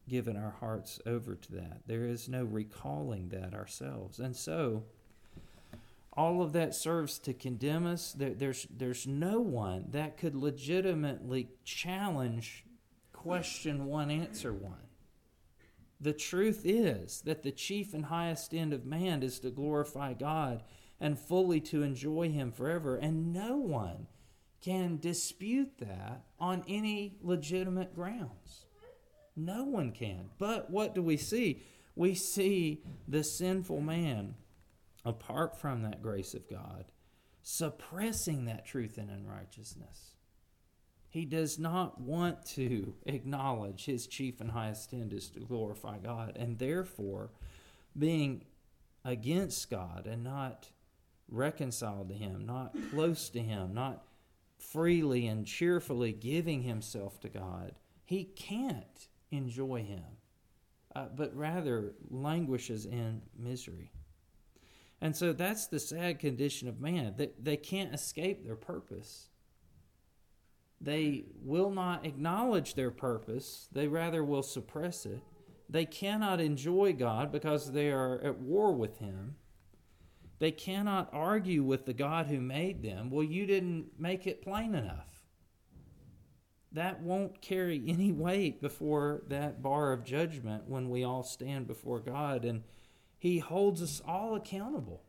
given 0.08 0.36
our 0.36 0.56
hearts 0.60 0.98
over 1.06 1.34
to 1.34 1.52
that. 1.52 1.82
There 1.86 2.04
is 2.04 2.28
no 2.28 2.44
recalling 2.44 3.28
that 3.28 3.54
ourselves. 3.54 4.18
And 4.18 4.34
so, 4.34 4.84
all 6.20 6.42
of 6.42 6.52
that 6.52 6.74
serves 6.74 7.18
to 7.18 7.32
condemn 7.32 7.86
us. 7.86 8.12
There, 8.12 8.34
there's, 8.34 8.66
there's 8.70 9.06
no 9.06 9.40
one 9.40 9.86
that 9.92 10.18
could 10.18 10.34
legitimately 10.34 11.48
challenge 11.64 12.66
question 13.14 13.86
one, 13.86 14.10
answer 14.10 14.52
one. 14.52 14.88
The 15.98 16.12
truth 16.12 16.60
is 16.66 17.22
that 17.22 17.42
the 17.42 17.50
chief 17.50 17.94
and 17.94 18.04
highest 18.04 18.52
end 18.52 18.74
of 18.74 18.84
man 18.84 19.22
is 19.22 19.40
to 19.40 19.50
glorify 19.50 20.12
God 20.12 20.62
and 21.00 21.18
fully 21.18 21.58
to 21.62 21.82
enjoy 21.82 22.28
Him 22.28 22.52
forever. 22.52 22.96
And 22.96 23.32
no 23.32 23.56
one 23.56 24.06
can 24.60 24.98
dispute 24.98 25.78
that 25.78 26.26
on 26.38 26.64
any 26.68 27.16
legitimate 27.22 27.94
grounds. 27.94 28.66
No 29.34 29.64
one 29.64 29.90
can. 29.90 30.28
But 30.38 30.68
what 30.68 30.94
do 30.94 31.02
we 31.02 31.16
see? 31.16 31.62
We 31.96 32.14
see 32.14 32.82
the 33.08 33.24
sinful 33.24 33.80
man 33.80 34.34
apart 35.04 35.58
from 35.58 35.82
that 35.82 36.02
grace 36.02 36.34
of 36.34 36.48
God, 36.48 36.86
suppressing 37.42 38.44
that 38.44 38.66
truth 38.66 38.98
in 38.98 39.08
unrighteousness. 39.10 40.14
He 41.08 41.24
does 41.24 41.58
not 41.58 42.00
want 42.00 42.44
to 42.54 42.94
acknowledge 43.04 43.84
his 43.84 44.06
chief 44.06 44.40
and 44.40 44.50
highest 44.50 44.92
end 44.92 45.12
is 45.12 45.28
to 45.30 45.40
glorify 45.40 45.98
God, 45.98 46.36
and 46.36 46.58
therefore, 46.58 47.30
being 47.98 48.44
against 49.04 49.70
God 49.70 50.06
and 50.06 50.22
not 50.22 50.70
reconciled 51.30 52.08
to 52.08 52.14
Him, 52.14 52.44
not 52.46 52.74
close 52.90 53.30
to 53.30 53.40
Him, 53.40 53.74
not 53.74 54.04
freely 54.58 55.26
and 55.26 55.46
cheerfully 55.46 56.12
giving 56.12 56.62
Himself 56.62 57.20
to 57.20 57.28
God, 57.28 57.72
he 58.04 58.24
can't 58.24 59.08
enjoy 59.30 59.84
Him, 59.84 60.04
uh, 60.94 61.06
but 61.14 61.34
rather 61.34 61.94
languishes 62.10 62.84
in 62.84 63.22
misery. 63.38 63.92
And 65.00 65.16
so 65.16 65.32
that's 65.32 65.66
the 65.66 65.80
sad 65.80 66.18
condition 66.18 66.68
of 66.68 66.80
man. 66.80 67.14
They, 67.16 67.30
they 67.40 67.56
can't 67.56 67.94
escape 67.94 68.44
their 68.44 68.56
purpose. 68.56 69.28
They 70.80 71.24
will 71.42 71.70
not 71.70 72.06
acknowledge 72.06 72.74
their 72.74 72.90
purpose, 72.90 73.68
they 73.72 73.86
rather 73.86 74.24
will 74.24 74.42
suppress 74.42 75.04
it. 75.04 75.22
They 75.68 75.84
cannot 75.84 76.40
enjoy 76.40 76.94
God 76.94 77.30
because 77.30 77.72
they 77.72 77.90
are 77.90 78.20
at 78.22 78.40
war 78.40 78.72
with 78.72 78.98
Him. 78.98 79.36
They 80.40 80.50
cannot 80.50 81.10
argue 81.12 81.62
with 81.62 81.84
the 81.84 81.92
God 81.92 82.26
who 82.26 82.40
made 82.40 82.82
them. 82.82 83.10
Well, 83.10 83.22
you 83.22 83.46
didn't 83.46 83.90
make 83.98 84.26
it 84.26 84.42
plain 84.42 84.74
enough. 84.74 85.22
That 86.72 87.02
won't 87.02 87.42
carry 87.42 87.82
any 87.86 88.10
weight 88.10 88.60
before 88.60 89.22
that 89.28 89.62
bar 89.62 89.92
of 89.92 90.04
judgment 90.04 90.64
when 90.66 90.88
we 90.88 91.04
all 91.04 91.22
stand 91.22 91.66
before 91.66 92.00
God 92.00 92.44
and 92.44 92.62
He 93.20 93.38
holds 93.38 93.82
us 93.82 94.00
all 94.08 94.34
accountable. 94.34 95.02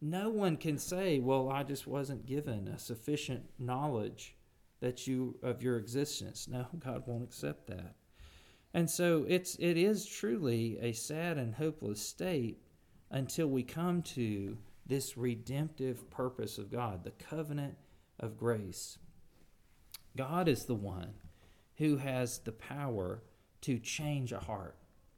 No 0.00 0.30
one 0.30 0.56
can 0.56 0.78
say, 0.78 1.18
Well, 1.18 1.50
I 1.50 1.64
just 1.64 1.88
wasn't 1.88 2.24
given 2.24 2.68
a 2.68 2.78
sufficient 2.78 3.50
knowledge 3.58 4.36
that 4.78 5.08
you 5.08 5.36
of 5.42 5.60
your 5.60 5.76
existence. 5.76 6.46
No, 6.48 6.66
God 6.78 7.02
won't 7.06 7.24
accept 7.24 7.66
that. 7.66 7.96
And 8.72 8.88
so 8.88 9.26
it's 9.28 9.56
it 9.56 9.76
is 9.76 10.06
truly 10.06 10.78
a 10.80 10.92
sad 10.92 11.36
and 11.36 11.52
hopeless 11.52 12.00
state 12.00 12.62
until 13.10 13.48
we 13.48 13.64
come 13.64 14.02
to 14.02 14.56
this 14.86 15.16
redemptive 15.16 16.08
purpose 16.10 16.58
of 16.58 16.70
God, 16.70 17.02
the 17.02 17.10
covenant 17.10 17.74
of 18.20 18.38
grace. 18.38 18.98
God 20.16 20.46
is 20.46 20.64
the 20.64 20.76
one 20.76 21.14
who 21.78 21.96
has 21.96 22.38
the 22.38 22.52
power 22.52 23.24
to 23.62 23.80
change 23.80 24.30
a 24.30 24.38
heart. 24.38 24.76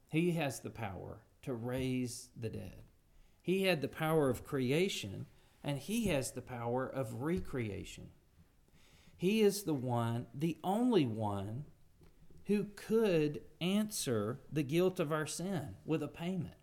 He 0.09 0.31
has 0.33 0.61
the 0.61 0.71
power 0.71 1.21
to 1.43 1.53
raise 1.53 2.29
the 2.39 2.49
dead. 2.49 2.83
He 3.41 3.65
had 3.65 3.81
the 3.81 3.89
power 3.89 4.31
of 4.31 4.45
creation, 4.45 5.27
and 5.63 5.79
He 5.79 6.07
has 6.07 6.33
the 6.33 6.43
power 6.43 6.87
of 6.87 7.23
recreation. 7.23 8.09
He 9.17 9.43
is 9.43 9.65
the 9.65 9.75
one, 9.75 10.27
the 10.35 10.59
only 10.65 11.07
one, 11.07 11.65
who 12.47 12.67
could 12.75 13.41
answer 13.61 14.41
the 14.53 14.63
guilt 14.63 14.99
of 14.99 15.13
our 15.13 15.27
sin 15.27 15.77
with 15.85 16.03
a 16.03 16.09
payment 16.09 16.55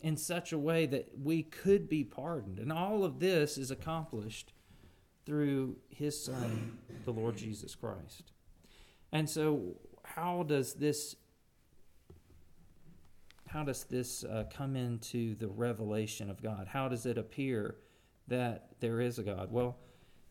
in 0.00 0.16
such 0.18 0.52
a 0.52 0.58
way 0.58 0.84
that 0.84 1.08
we 1.22 1.42
could 1.42 1.88
be 1.88 2.04
pardoned. 2.04 2.58
And 2.58 2.70
all 2.70 3.04
of 3.04 3.20
this 3.20 3.56
is 3.56 3.70
accomplished 3.70 4.52
through 5.24 5.76
his 5.88 6.22
son, 6.22 6.76
the 7.06 7.12
Lord 7.12 7.38
Jesus 7.38 7.74
Christ. 7.74 8.32
And 9.10 9.28
so, 9.30 9.76
how 10.02 10.42
does 10.42 10.74
this 10.74 11.16
how 13.54 13.62
does 13.62 13.84
this 13.84 14.24
uh, 14.24 14.42
come 14.52 14.74
into 14.74 15.36
the 15.36 15.46
revelation 15.46 16.28
of 16.28 16.42
God? 16.42 16.66
How 16.68 16.88
does 16.88 17.06
it 17.06 17.16
appear 17.16 17.76
that 18.26 18.66
there 18.80 19.00
is 19.00 19.20
a 19.20 19.22
God? 19.22 19.52
Well, 19.52 19.78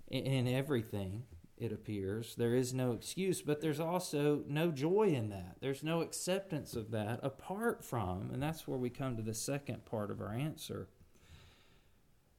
in, 0.10 0.26
in 0.26 0.48
everything, 0.50 1.24
it 1.58 1.72
appears. 1.72 2.36
There 2.36 2.54
is 2.54 2.74
no 2.74 2.92
excuse, 2.92 3.42
but 3.42 3.62
there's 3.62 3.80
also 3.80 4.44
no 4.50 4.72
joy 4.72 5.14
in 5.16 5.30
that. 5.30 5.56
There's 5.62 5.84
no 5.84 6.02
acceptance 6.02 6.76
of 6.76 6.92
that 6.92 7.22
apart 7.24 7.86
from, 7.86 8.30
and 8.34 8.44
that's 8.44 8.68
where 8.68 8.78
we 8.78 8.90
come 8.90 9.16
to 9.16 9.24
the 9.24 9.34
second 9.34 9.86
part 9.86 10.12
of 10.12 10.20
our 10.20 10.34
answer. 10.34 10.90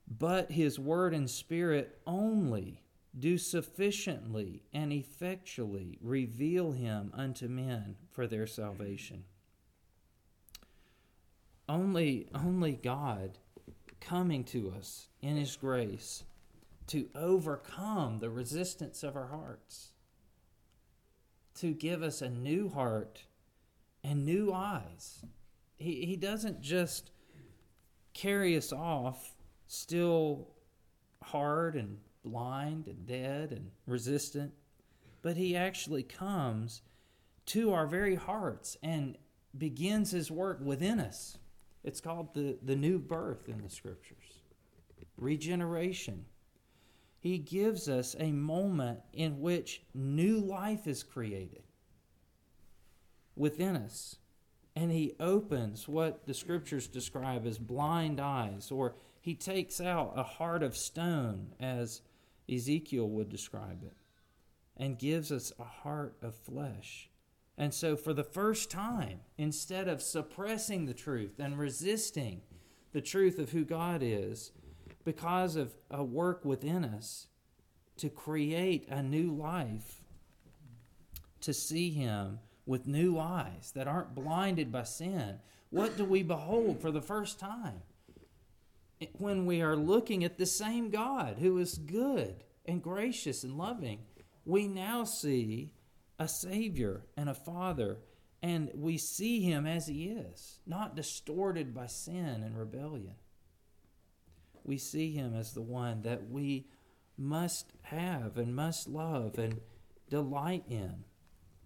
But 0.06 0.52
his 0.52 0.78
word 0.78 1.14
and 1.14 1.30
spirit 1.30 1.98
only 2.06 2.82
do 3.18 3.38
sufficiently 3.38 4.64
and 4.74 4.92
effectually 4.92 5.96
reveal 6.02 6.72
him 6.72 7.10
unto 7.14 7.48
men 7.48 7.96
for 8.10 8.26
their 8.26 8.46
salvation. 8.46 9.24
Only, 11.68 12.28
only 12.34 12.72
God 12.72 13.38
coming 14.00 14.44
to 14.44 14.72
us 14.76 15.08
in 15.22 15.36
his 15.36 15.56
grace 15.56 16.24
to 16.88 17.08
overcome 17.14 18.18
the 18.18 18.28
resistance 18.28 19.02
of 19.02 19.16
our 19.16 19.28
hearts, 19.28 19.92
to 21.56 21.72
give 21.72 22.02
us 22.02 22.20
a 22.20 22.28
new 22.28 22.68
heart 22.68 23.22
and 24.02 24.26
new 24.26 24.52
eyes. 24.52 25.24
He, 25.76 26.04
he 26.04 26.16
doesn't 26.16 26.60
just 26.60 27.10
carry 28.12 28.56
us 28.56 28.72
off 28.72 29.34
still 29.66 30.48
hard 31.22 31.74
and 31.74 31.98
blind 32.22 32.86
and 32.86 33.06
dead 33.06 33.52
and 33.52 33.70
resistant, 33.86 34.52
but 35.22 35.36
he 35.36 35.56
actually 35.56 36.02
comes 36.02 36.82
to 37.46 37.72
our 37.72 37.86
very 37.86 38.14
hearts 38.14 38.76
and 38.82 39.16
begins 39.56 40.10
his 40.10 40.30
work 40.30 40.60
within 40.62 41.00
us. 41.00 41.38
It's 41.84 42.00
called 42.00 42.34
the, 42.34 42.56
the 42.62 42.74
new 42.74 42.98
birth 42.98 43.48
in 43.48 43.62
the 43.62 43.68
scriptures, 43.68 44.40
regeneration. 45.18 46.24
He 47.20 47.38
gives 47.38 47.88
us 47.88 48.16
a 48.18 48.32
moment 48.32 49.00
in 49.12 49.40
which 49.40 49.82
new 49.94 50.38
life 50.40 50.86
is 50.86 51.02
created 51.02 51.62
within 53.36 53.76
us. 53.76 54.16
And 54.76 54.90
he 54.90 55.14
opens 55.20 55.86
what 55.86 56.26
the 56.26 56.34
scriptures 56.34 56.88
describe 56.88 57.46
as 57.46 57.58
blind 57.58 58.20
eyes, 58.20 58.70
or 58.72 58.96
he 59.20 59.34
takes 59.34 59.80
out 59.80 60.14
a 60.16 60.22
heart 60.22 60.62
of 60.62 60.76
stone, 60.76 61.52
as 61.60 62.02
Ezekiel 62.52 63.08
would 63.08 63.28
describe 63.28 63.84
it, 63.84 63.94
and 64.76 64.98
gives 64.98 65.30
us 65.30 65.52
a 65.58 65.64
heart 65.64 66.16
of 66.22 66.34
flesh. 66.34 67.08
And 67.56 67.72
so, 67.72 67.96
for 67.96 68.12
the 68.12 68.24
first 68.24 68.70
time, 68.70 69.20
instead 69.38 69.86
of 69.86 70.02
suppressing 70.02 70.86
the 70.86 70.94
truth 70.94 71.38
and 71.38 71.58
resisting 71.58 72.42
the 72.92 73.00
truth 73.00 73.38
of 73.38 73.50
who 73.50 73.64
God 73.64 74.00
is, 74.02 74.50
because 75.04 75.56
of 75.56 75.74
a 75.90 76.02
work 76.02 76.44
within 76.44 76.84
us 76.84 77.26
to 77.98 78.08
create 78.08 78.88
a 78.88 79.02
new 79.02 79.32
life, 79.32 80.02
to 81.40 81.52
see 81.52 81.90
Him 81.90 82.40
with 82.66 82.86
new 82.86 83.18
eyes 83.18 83.72
that 83.74 83.86
aren't 83.86 84.14
blinded 84.14 84.72
by 84.72 84.82
sin. 84.82 85.38
What 85.70 85.96
do 85.96 86.04
we 86.04 86.22
behold 86.22 86.80
for 86.80 86.90
the 86.90 87.02
first 87.02 87.38
time? 87.38 87.82
When 89.18 89.44
we 89.44 89.60
are 89.60 89.76
looking 89.76 90.24
at 90.24 90.38
the 90.38 90.46
same 90.46 90.88
God 90.88 91.36
who 91.38 91.58
is 91.58 91.76
good 91.76 92.42
and 92.64 92.82
gracious 92.82 93.44
and 93.44 93.58
loving, 93.58 94.00
we 94.46 94.66
now 94.66 95.04
see 95.04 95.72
a 96.24 96.28
Savior 96.28 97.04
and 97.16 97.28
a 97.28 97.34
Father, 97.34 97.98
and 98.42 98.70
we 98.74 98.98
see 98.98 99.42
Him 99.42 99.66
as 99.66 99.86
He 99.86 100.08
is, 100.08 100.58
not 100.66 100.96
distorted 100.96 101.74
by 101.74 101.86
sin 101.86 102.42
and 102.42 102.58
rebellion 102.58 103.14
we 104.64 104.78
see 104.78 105.12
him 105.12 105.34
as 105.34 105.52
the 105.52 105.62
one 105.62 106.02
that 106.02 106.30
we 106.30 106.66
must 107.16 107.72
have 107.82 108.36
and 108.38 108.56
must 108.56 108.88
love 108.88 109.38
and 109.38 109.60
delight 110.08 110.64
in. 110.68 111.04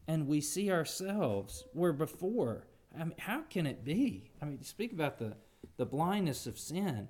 And 0.06 0.26
we 0.26 0.40
see 0.40 0.70
ourselves 0.70 1.64
where 1.72 1.92
before, 1.92 2.66
I 2.94 3.04
mean, 3.04 3.14
how 3.18 3.42
can 3.42 3.66
it 3.66 3.84
be? 3.84 4.30
I 4.42 4.46
mean, 4.46 4.62
speak 4.62 4.92
about 4.92 5.18
the, 5.18 5.36
the 5.76 5.86
blindness 5.86 6.46
of 6.46 6.58
sin. 6.58 7.08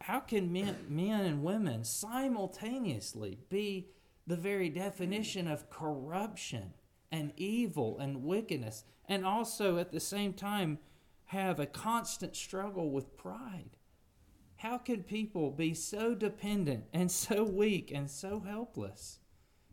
How 0.00 0.20
can 0.20 0.52
men, 0.52 0.76
men 0.88 1.26
and 1.26 1.42
women 1.42 1.84
simultaneously 1.84 3.38
be 3.50 3.88
the 4.26 4.36
very 4.36 4.68
definition 4.68 5.48
of 5.48 5.70
corruption 5.70 6.72
and 7.10 7.32
evil 7.36 7.98
and 7.98 8.24
wickedness, 8.24 8.84
and 9.08 9.24
also 9.24 9.78
at 9.78 9.92
the 9.92 10.00
same 10.00 10.32
time 10.32 10.78
have 11.26 11.60
a 11.60 11.66
constant 11.66 12.34
struggle 12.34 12.90
with 12.90 13.16
pride? 13.16 13.76
How 14.56 14.78
can 14.78 15.02
people 15.02 15.50
be 15.50 15.74
so 15.74 16.14
dependent 16.14 16.84
and 16.92 17.10
so 17.10 17.44
weak 17.44 17.92
and 17.94 18.10
so 18.10 18.40
helpless 18.40 19.20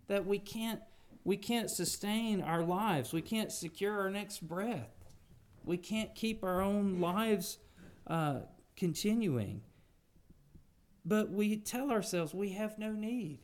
that 0.08 0.26
we 0.26 0.40
can't 0.40 0.82
we 1.26 1.38
can't 1.38 1.72
sustain 1.72 2.42
our 2.42 2.64
lives. 2.64 3.12
We 3.12 3.22
can't 3.24 3.52
secure 3.52 4.00
our 4.00 4.12
next 4.12 4.48
breath. 4.48 4.94
We 5.64 5.76
can't 5.76 6.14
keep 6.14 6.44
our 6.44 6.62
own 6.62 7.02
lives 7.02 7.58
uh, 8.06 8.42
continuing. 8.78 9.62
But 11.04 11.32
we 11.32 11.58
tell 11.58 11.92
ourselves 11.92 12.36
we 12.36 12.50
have 12.52 12.78
no 12.78 12.92
need 12.92 13.40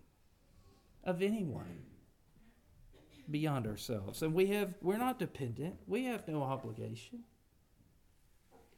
of 1.03 1.23
anyone 1.23 1.85
beyond 3.31 3.67
ourselves. 3.67 4.21
And 4.21 4.33
we 4.33 4.47
have 4.47 4.73
we're 4.81 4.97
not 4.97 5.19
dependent. 5.19 5.75
We 5.87 6.05
have 6.05 6.27
no 6.27 6.43
obligation 6.43 7.23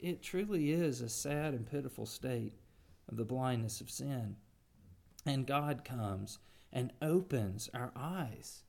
it 0.04 0.22
truly 0.22 0.72
is 0.72 1.00
a 1.00 1.08
sad 1.08 1.54
and 1.54 1.66
pitiful 1.66 2.06
state 2.06 2.52
of 3.10 3.16
the 3.16 3.24
blindness 3.24 3.80
of 3.80 3.90
sin. 3.90 4.36
And 5.26 5.48
God 5.48 5.86
comes 5.86 6.40
and 6.74 6.92
opens 7.02 7.70
our 7.74 7.94
eyes. 7.96 8.64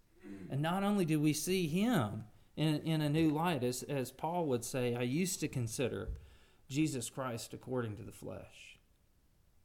And 0.48 0.62
not 0.62 0.84
only 0.84 1.04
do 1.04 1.20
we 1.20 1.32
see 1.32 1.66
him 1.66 2.24
in, 2.56 2.76
in 2.82 3.00
a 3.00 3.10
new 3.10 3.30
light, 3.30 3.64
as, 3.64 3.82
as 3.82 4.12
Paul 4.12 4.46
would 4.46 4.64
say, 4.64 4.94
I 4.94 5.02
used 5.02 5.40
to 5.40 5.48
consider 5.48 6.10
Jesus 6.70 7.10
Christ 7.10 7.52
according 7.52 7.96
to 7.96 8.04
the 8.04 8.12
flesh. 8.12 8.78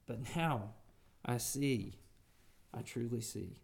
But 0.07 0.35
now 0.35 0.71
I 1.23 1.37
see, 1.37 1.99
I 2.73 2.81
truly 2.81 3.21
see. 3.21 3.61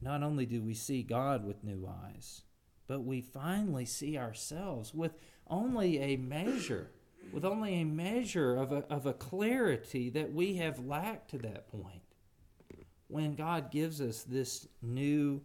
Not 0.00 0.22
only 0.22 0.46
do 0.46 0.62
we 0.62 0.74
see 0.74 1.02
God 1.02 1.44
with 1.44 1.62
new 1.62 1.86
eyes, 1.86 2.42
but 2.86 3.04
we 3.04 3.20
finally 3.20 3.84
see 3.84 4.16
ourselves 4.16 4.94
with 4.94 5.12
only 5.46 5.98
a 5.98 6.16
measure, 6.16 6.90
with 7.32 7.44
only 7.44 7.74
a 7.80 7.84
measure 7.84 8.56
of 8.56 8.72
a, 8.72 8.84
of 8.90 9.06
a 9.06 9.12
clarity 9.12 10.10
that 10.10 10.32
we 10.32 10.56
have 10.56 10.84
lacked 10.86 11.30
to 11.30 11.38
that 11.38 11.70
point. 11.70 12.02
When 13.08 13.34
God 13.34 13.70
gives 13.70 14.00
us 14.00 14.22
this 14.22 14.66
new, 14.82 15.42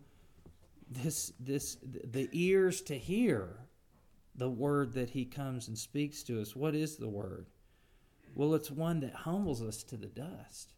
this, 0.89 1.33
this, 1.39 1.77
the 1.83 2.29
ears 2.31 2.81
to 2.83 2.97
hear 2.97 3.57
the 4.35 4.49
word 4.49 4.93
that 4.93 5.09
He 5.09 5.25
comes 5.25 5.67
and 5.67 5.77
speaks 5.77 6.23
to 6.23 6.41
us. 6.41 6.55
What 6.55 6.75
is 6.75 6.97
the 6.97 7.09
word? 7.09 7.47
Well, 8.33 8.53
it's 8.53 8.69
one 8.71 8.99
that 8.99 9.13
humbles 9.13 9.61
us 9.61 9.83
to 9.83 9.97
the 9.97 10.07
dust. 10.07 10.73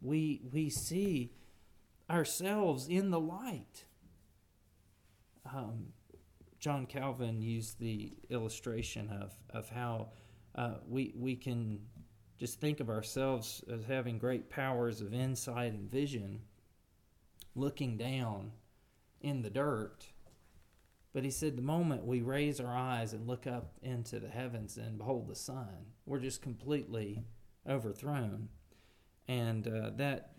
We, 0.00 0.42
we 0.52 0.70
see 0.70 1.32
ourselves 2.10 2.88
in 2.88 3.10
the 3.10 3.20
light. 3.20 3.84
Um, 5.44 5.88
John 6.58 6.86
Calvin 6.86 7.40
used 7.40 7.78
the 7.78 8.12
illustration 8.30 9.10
of, 9.10 9.32
of 9.50 9.68
how 9.68 10.08
uh, 10.54 10.74
we, 10.88 11.14
we 11.16 11.36
can 11.36 11.80
just 12.38 12.60
think 12.60 12.80
of 12.80 12.88
ourselves 12.88 13.64
as 13.72 13.84
having 13.84 14.18
great 14.18 14.50
powers 14.50 15.00
of 15.00 15.14
insight 15.14 15.72
and 15.72 15.90
vision, 15.90 16.40
looking 17.54 17.96
down 17.96 18.52
in 19.20 19.42
the 19.42 19.50
dirt. 19.50 20.06
But 21.12 21.24
he 21.24 21.30
said, 21.30 21.56
the 21.56 21.62
moment 21.62 22.04
we 22.04 22.22
raise 22.22 22.60
our 22.60 22.76
eyes 22.76 23.12
and 23.12 23.26
look 23.26 23.46
up 23.46 23.72
into 23.82 24.20
the 24.20 24.28
heavens 24.28 24.76
and 24.76 24.98
behold 24.98 25.28
the 25.28 25.34
sun, 25.34 25.68
we're 26.06 26.20
just 26.20 26.42
completely 26.42 27.24
overthrown. 27.68 28.48
And 29.26 29.66
uh, 29.66 29.90
that 29.96 30.32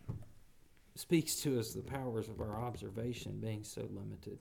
speaks 0.95 1.35
to 1.37 1.59
us 1.59 1.73
the 1.73 1.81
powers 1.81 2.29
of 2.29 2.41
our 2.41 2.59
observation 2.61 3.39
being 3.39 3.63
so 3.63 3.87
limited. 3.91 4.39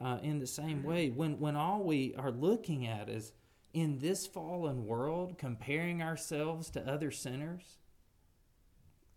Uh, 0.00 0.18
in 0.22 0.38
the 0.38 0.46
same 0.46 0.82
way, 0.82 1.10
when, 1.10 1.38
when 1.38 1.56
all 1.56 1.82
we 1.82 2.14
are 2.16 2.30
looking 2.30 2.86
at 2.86 3.08
is 3.08 3.32
in 3.72 3.98
this 3.98 4.26
fallen 4.26 4.86
world, 4.86 5.36
comparing 5.38 6.02
ourselves 6.02 6.70
to 6.70 6.88
other 6.88 7.10
sinners, 7.10 7.78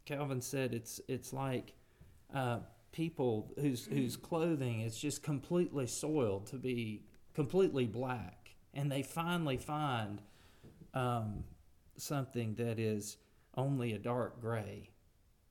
Calvin 0.06 0.42
said 0.42 0.74
it's, 0.74 1.00
it's 1.08 1.32
like 1.32 1.74
uh, 2.34 2.60
people 2.92 3.54
whose, 3.60 3.86
whose 3.86 4.18
clothing 4.18 4.82
is 4.82 4.98
just 4.98 5.24
completely 5.24 5.88
soiled 5.88 6.48
to 6.48 6.58
be 6.58 7.04
completely 7.34 7.86
black, 7.86 8.56
and 8.74 8.92
they 8.92 9.04
finally 9.04 9.58
find 9.58 10.22
um, 10.94 11.44
something 11.96 12.56
that 12.56 12.80
is 12.80 13.18
only 13.56 13.94
a 13.94 14.00
dark 14.00 14.42
gray 14.42 14.90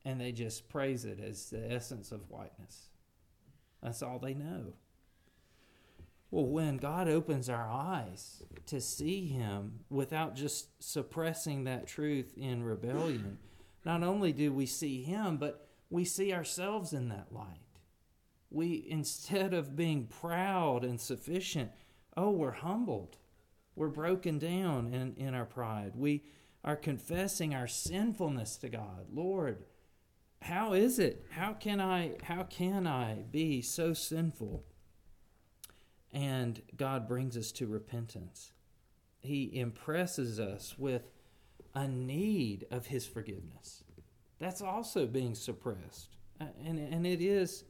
and 0.03 0.19
they 0.19 0.31
just 0.31 0.69
praise 0.69 1.05
it 1.05 1.19
as 1.19 1.49
the 1.49 1.71
essence 1.71 2.11
of 2.11 2.29
whiteness. 2.29 2.89
That's 3.81 4.01
all 4.01 4.19
they 4.19 4.33
know. 4.33 4.73
Well, 6.29 6.45
when 6.45 6.77
God 6.77 7.09
opens 7.09 7.49
our 7.49 7.69
eyes 7.69 8.41
to 8.67 8.79
see 8.79 9.27
Him 9.27 9.81
without 9.89 10.35
just 10.35 10.81
suppressing 10.81 11.65
that 11.65 11.87
truth 11.87 12.33
in 12.37 12.63
rebellion, 12.63 13.37
not 13.85 14.01
only 14.01 14.31
do 14.31 14.53
we 14.53 14.65
see 14.65 15.03
Him, 15.03 15.37
but 15.37 15.67
we 15.89 16.05
see 16.05 16.33
ourselves 16.33 16.93
in 16.93 17.09
that 17.09 17.33
light. 17.33 17.59
We, 18.49 18.85
instead 18.89 19.53
of 19.53 19.75
being 19.75 20.07
proud 20.07 20.85
and 20.85 20.99
sufficient, 20.99 21.71
oh, 22.15 22.31
we're 22.31 22.51
humbled. 22.51 23.17
We're 23.75 23.89
broken 23.89 24.39
down 24.39 24.93
in, 24.93 25.15
in 25.17 25.33
our 25.33 25.45
pride. 25.45 25.93
We 25.95 26.23
are 26.63 26.75
confessing 26.75 27.53
our 27.53 27.67
sinfulness 27.67 28.57
to 28.57 28.69
God. 28.69 29.07
Lord, 29.11 29.65
how 30.41 30.73
is 30.73 30.97
it? 30.97 31.25
How 31.29 31.53
can 31.53 31.79
I 31.79 32.13
how 32.23 32.43
can 32.43 32.87
I 32.87 33.23
be 33.31 33.61
so 33.61 33.93
sinful? 33.93 34.65
And 36.11 36.61
God 36.75 37.07
brings 37.07 37.37
us 37.37 37.51
to 37.53 37.67
repentance. 37.67 38.51
He 39.19 39.49
impresses 39.53 40.39
us 40.39 40.77
with 40.77 41.03
a 41.73 41.87
need 41.87 42.65
of 42.71 42.87
his 42.87 43.05
forgiveness. 43.05 43.83
That's 44.39 44.61
also 44.61 45.05
being 45.05 45.35
suppressed. 45.35 46.17
Uh, 46.39 46.45
and 46.65 46.79
and 46.79 47.05
it 47.05 47.21
is 47.21 47.63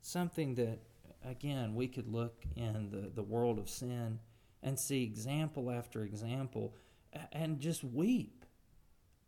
something 0.00 0.54
that 0.54 0.78
again 1.24 1.74
we 1.74 1.86
could 1.86 2.08
look 2.08 2.44
in 2.56 2.90
the, 2.90 3.10
the 3.14 3.22
world 3.22 3.58
of 3.58 3.68
sin 3.68 4.18
and 4.62 4.78
see 4.78 5.02
example 5.02 5.70
after 5.70 6.02
example 6.02 6.74
and 7.32 7.60
just 7.60 7.84
weep 7.84 8.43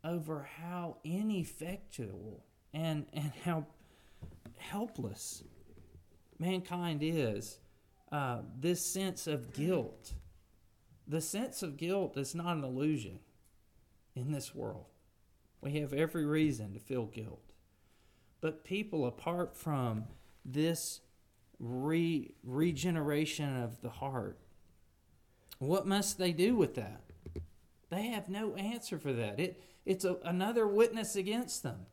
over 0.06 0.48
how 0.60 0.96
ineffectual 1.04 2.44
and, 2.72 3.06
and 3.12 3.32
how 3.44 3.66
helpless 4.56 5.42
mankind 6.38 7.00
is. 7.02 7.58
Uh, 8.12 8.38
this 8.58 8.84
sense 8.84 9.26
of 9.26 9.52
guilt. 9.52 10.12
The 11.08 11.20
sense 11.20 11.62
of 11.62 11.76
guilt 11.76 12.16
is 12.16 12.34
not 12.34 12.56
an 12.56 12.64
illusion 12.64 13.18
in 14.14 14.32
this 14.32 14.54
world. 14.54 14.86
We 15.60 15.72
have 15.80 15.92
every 15.92 16.24
reason 16.24 16.72
to 16.74 16.78
feel 16.78 17.06
guilt. 17.06 17.52
But 18.40 18.64
people, 18.64 19.06
apart 19.06 19.56
from 19.56 20.04
this 20.44 21.00
re- 21.58 22.32
regeneration 22.44 23.62
of 23.62 23.80
the 23.80 23.90
heart, 23.90 24.38
what 25.58 25.86
must 25.86 26.18
they 26.18 26.32
do 26.32 26.54
with 26.54 26.74
that? 26.74 27.02
They 27.90 28.06
have 28.08 28.28
no 28.28 28.54
answer 28.54 28.98
for 28.98 29.12
that. 29.12 29.40
It, 29.40 29.62
it's 29.86 30.04
a, 30.04 30.16
another 30.24 30.66
witness 30.66 31.16
against 31.16 31.62
them. 31.62 31.86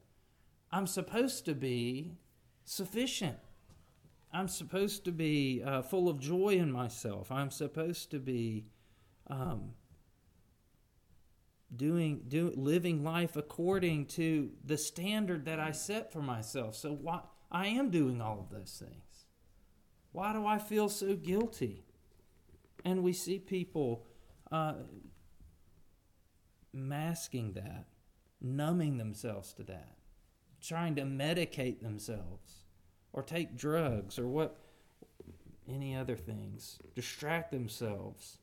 I'm 0.71 0.87
supposed 0.87 1.45
to 1.45 1.53
be 1.53 2.17
sufficient. 2.65 3.37
I'm 4.33 4.47
supposed 4.47 5.05
to 5.05 5.11
be 5.11 5.61
uh, 5.63 5.83
full 5.83 6.09
of 6.09 6.19
joy 6.19 6.55
in 6.55 6.71
myself. 6.71 7.31
I'm 7.31 7.51
supposed 7.51 8.09
to 8.11 8.19
be 8.19 8.65
um, 9.27 9.73
doing, 11.75 12.23
do, 12.27 12.51
living 12.55 13.03
life 13.03 13.35
according 13.35 14.07
to 14.07 14.49
the 14.65 14.77
standard 14.77 15.45
that 15.45 15.59
I 15.59 15.71
set 15.71 16.11
for 16.11 16.21
myself. 16.21 16.75
So 16.75 16.93
why 16.93 17.21
I 17.51 17.67
am 17.67 17.91
doing 17.91 18.19
all 18.19 18.39
of 18.39 18.49
those 18.49 18.81
things. 18.83 19.25
Why 20.11 20.33
do 20.33 20.45
I 20.45 20.57
feel 20.57 20.89
so 20.89 21.15
guilty? 21.15 21.85
And 22.83 23.03
we 23.03 23.13
see 23.13 23.37
people 23.37 24.07
uh, 24.51 24.73
masking 26.73 27.53
that, 27.53 27.85
numbing 28.41 28.97
themselves 28.97 29.53
to 29.53 29.63
that, 29.63 29.97
trying 30.61 30.95
to 30.95 31.03
medicate 31.03 31.81
themselves 31.81 32.63
or 33.11 33.21
take 33.21 33.55
drugs 33.55 34.17
or 34.17 34.27
what 34.27 34.57
any 35.67 35.95
other 35.95 36.15
things, 36.15 36.79
distract 36.95 37.51
themselves. 37.51 38.37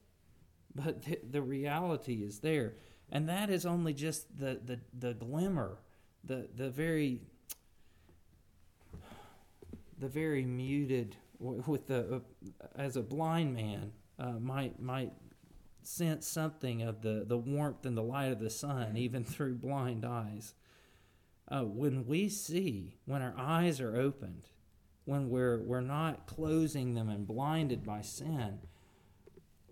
But 0.75 1.03
the, 1.03 1.19
the 1.29 1.43
reality 1.43 2.23
is 2.23 2.39
there. 2.39 2.75
And 3.11 3.29
that 3.29 3.51
is 3.51 3.67
only 3.67 3.93
just 3.93 4.39
the, 4.39 4.61
the, 4.65 4.81
the 4.99 5.15
glimmer, 5.15 5.79
the, 6.25 6.49
the 6.55 6.71
very 6.71 7.21
the 10.01 10.09
very 10.09 10.45
muted 10.45 11.15
with 11.39 11.87
the 11.87 12.17
uh, 12.17 12.67
as 12.75 12.97
a 12.97 13.03
blind 13.03 13.55
man 13.55 13.93
uh, 14.19 14.33
might 14.33 14.81
might 14.81 15.13
sense 15.83 16.27
something 16.27 16.83
of 16.83 17.03
the, 17.03 17.25
the 17.27 17.39
warmth 17.39 17.85
and 17.87 17.97
the 17.97 18.03
light 18.03 18.33
of 18.33 18.41
the 18.41 18.51
sun 18.51 18.97
even 18.97 19.25
through 19.25 19.55
blind 19.55 20.05
eyes. 20.05 20.55
Uh, 21.49 21.63
when 21.63 22.07
we 22.07 22.29
see, 22.29 22.97
when 23.07 23.23
our 23.23 23.35
eyes 23.37 23.81
are 23.81 23.97
opened, 23.97 24.49
when 25.05 25.29
we're, 25.29 25.59
we're 25.63 25.81
not 25.81 26.27
closing 26.27 26.95
them 26.95 27.09
and 27.09 27.27
blinded 27.27 27.85
by 27.85 28.01
sin, 28.01 28.61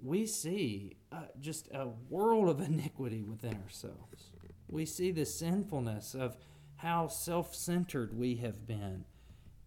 we 0.02 0.26
see 0.26 0.96
uh, 1.12 1.22
just 1.40 1.68
a 1.72 1.88
world 2.08 2.48
of 2.48 2.60
iniquity 2.68 3.22
within 3.22 3.56
ourselves. 3.64 4.32
We 4.68 4.84
see 4.84 5.12
the 5.12 5.24
sinfulness 5.24 6.14
of 6.14 6.36
how 6.76 7.08
self 7.08 7.54
centered 7.54 8.16
we 8.16 8.36
have 8.36 8.66
been 8.66 9.04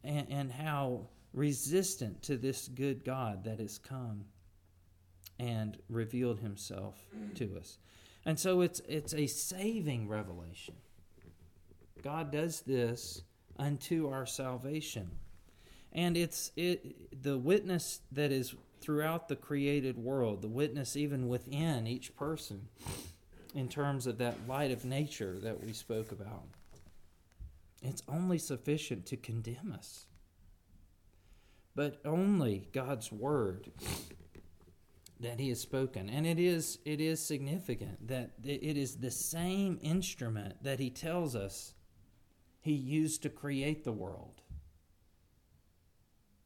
and, 0.04 0.28
and 0.30 0.52
how 0.52 1.08
resistant 1.34 2.22
to 2.24 2.38
this 2.38 2.68
good 2.68 3.04
God 3.04 3.44
that 3.46 3.60
has 3.60 3.78
come 3.78 4.26
and 5.42 5.80
revealed 5.90 6.40
himself 6.40 7.04
to 7.34 7.58
us. 7.58 7.80
And 8.26 8.40
so 8.40 8.62
it's 8.62 8.80
it's 8.88 9.14
a 9.14 9.26
saving 9.26 10.08
revelation. 10.08 10.76
God 12.04 12.32
does 12.32 12.62
this 12.62 13.24
unto 13.58 14.08
our 14.08 14.28
salvation. 14.28 15.10
And 15.92 16.16
it's 16.16 16.52
it 16.56 17.24
the 17.24 17.40
witness 17.40 18.02
that 18.12 18.32
is 18.32 18.54
throughout 18.82 19.28
the 19.28 19.36
created 19.36 19.98
world, 19.98 20.44
the 20.44 20.48
witness 20.48 20.96
even 20.96 21.28
within 21.28 21.88
each 21.88 22.16
person, 22.16 22.68
in 23.56 23.68
terms 23.68 24.06
of 24.06 24.20
that 24.20 24.48
light 24.48 24.72
of 24.72 24.86
nature 24.86 25.40
that 25.40 25.64
we 25.64 25.74
spoke 25.74 26.12
about. 26.12 26.44
It's 27.82 28.04
only 28.08 28.38
sufficient 28.38 29.08
to 29.08 29.18
condemn 29.18 29.74
us. 29.76 30.06
But 31.74 32.00
only 32.06 32.68
God's 32.74 33.12
word 33.12 33.72
that 35.22 35.40
he 35.40 35.50
has 35.50 35.62
spoken. 35.62 36.10
And 36.10 36.26
it 36.26 36.40
is 36.40 36.80
it 36.86 37.00
is 37.00 37.20
significant 37.20 38.08
that 38.08 38.32
it 38.44 38.78
is 38.78 38.98
the 38.98 39.12
same 39.12 39.80
instrument 39.82 40.64
that 40.64 40.80
he 40.80 40.90
tells 40.90 41.36
us 41.36 41.74
he 42.60 42.74
used 42.74 43.24
to 43.24 43.30
create 43.30 43.84
the 43.84 43.92
world. 43.92 44.42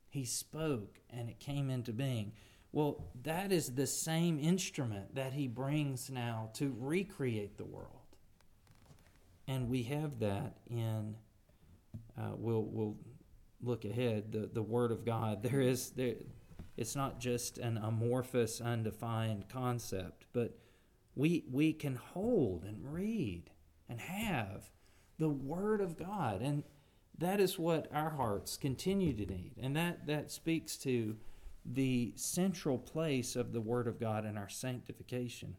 He 0.10 0.26
spoke 0.26 1.00
and 1.10 1.30
it 1.30 1.40
came 1.40 1.70
into 1.70 1.92
being. 1.92 2.32
Well, 2.72 3.06
that 3.24 3.52
is 3.54 3.76
the 3.76 3.88
same 3.88 4.38
instrument 4.38 5.16
that 5.16 5.34
he 5.34 5.48
brings 5.48 6.10
now 6.10 6.50
to 6.56 6.76
recreate 6.78 7.58
the 7.58 7.66
world. 7.66 7.90
And 9.48 9.70
we 9.70 9.84
have 9.84 10.20
that 10.20 10.58
in, 10.70 11.16
uh, 12.18 12.32
we'll, 12.36 12.64
we'll 12.64 12.98
look 13.62 13.86
ahead, 13.86 14.32
the, 14.32 14.50
the 14.52 14.62
Word 14.62 14.92
of 14.92 15.06
God. 15.06 15.44
There 15.44 15.62
is, 15.62 15.92
there, 15.92 16.16
it's 16.78 16.96
not 16.96 17.20
just 17.20 17.58
an 17.58 17.78
amorphous, 17.78 18.60
undefined 18.60 19.48
concept, 19.50 20.26
but 20.34 20.58
we, 21.16 21.46
we 21.52 21.74
can 21.74 21.96
hold 21.96 22.66
and 22.66 22.94
read 22.94 23.50
and 23.88 24.00
have 24.00 24.70
the 25.18 25.30
Word 25.30 25.80
of 25.80 25.98
God. 25.98 26.42
And 26.42 26.64
that 27.18 27.40
is 27.40 27.58
what 27.58 27.88
our 27.94 28.10
hearts 28.12 28.58
continue 28.58 29.14
to 29.14 29.26
need. 29.26 29.54
And 29.62 29.76
that, 29.76 30.08
that 30.08 30.32
speaks 30.32 30.76
to 30.78 31.16
the 31.66 32.14
central 32.16 32.78
place 32.78 33.36
of 33.36 33.54
the 33.54 33.62
Word 33.62 33.88
of 33.88 34.00
God 34.00 34.26
in 34.26 34.38
our 34.38 34.50
sanctification. 34.50 35.56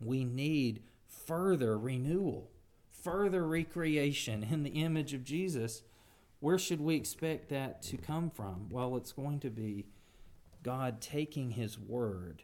We 0.00 0.24
need 0.24 0.82
further 1.06 1.78
renewal, 1.78 2.50
further 2.90 3.46
recreation 3.46 4.42
in 4.42 4.64
the 4.64 4.82
image 4.82 5.14
of 5.14 5.24
Jesus. 5.24 5.82
Where 6.40 6.58
should 6.58 6.80
we 6.80 6.96
expect 6.96 7.48
that 7.50 7.80
to 7.82 7.96
come 7.96 8.30
from? 8.30 8.68
Well, 8.68 8.96
it's 8.96 9.12
going 9.12 9.38
to 9.40 9.50
be 9.50 9.86
God 10.64 11.00
taking 11.00 11.50
His 11.50 11.78
Word 11.78 12.42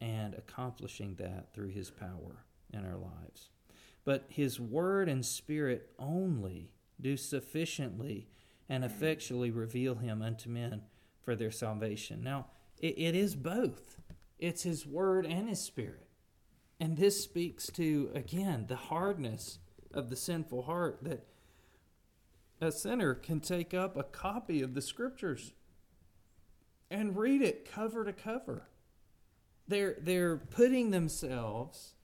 and 0.00 0.34
accomplishing 0.34 1.14
that 1.16 1.54
through 1.54 1.68
His 1.68 1.90
power 1.90 2.44
in 2.72 2.84
our 2.84 2.96
lives. 2.96 3.50
But 4.04 4.24
His 4.28 4.58
Word 4.58 5.08
and 5.08 5.24
Spirit 5.24 5.90
only 5.98 6.72
do 7.00 7.16
sufficiently 7.16 8.26
and 8.68 8.84
effectually 8.84 9.52
reveal 9.52 9.96
Him 9.96 10.22
unto 10.22 10.48
men 10.48 10.82
for 11.20 11.36
their 11.36 11.52
salvation. 11.52 12.24
Now, 12.24 12.46
it, 12.80 12.94
it 12.98 13.14
is 13.14 13.36
both. 13.36 13.98
It's 14.40 14.64
His 14.64 14.84
Word 14.84 15.24
and 15.24 15.48
His 15.48 15.60
Spirit. 15.60 16.08
And 16.80 16.96
this 16.96 17.22
speaks 17.22 17.68
to, 17.74 18.10
again, 18.12 18.64
the 18.66 18.74
hardness 18.74 19.60
of 19.94 20.10
the 20.10 20.16
sinful 20.16 20.62
heart 20.62 20.98
that 21.02 21.26
a 22.60 22.72
sinner 22.72 23.14
can 23.14 23.40
take 23.40 23.74
up 23.74 23.96
a 23.96 24.02
copy 24.02 24.62
of 24.62 24.74
the 24.74 24.82
Scriptures 24.82 25.52
and 26.92 27.16
read 27.16 27.42
it 27.42 27.70
cover 27.70 28.04
to 28.04 28.12
cover. 28.12 28.68
They're, 29.66 29.96
they're 30.00 30.36
putting 30.36 30.90
themselves 30.90 31.94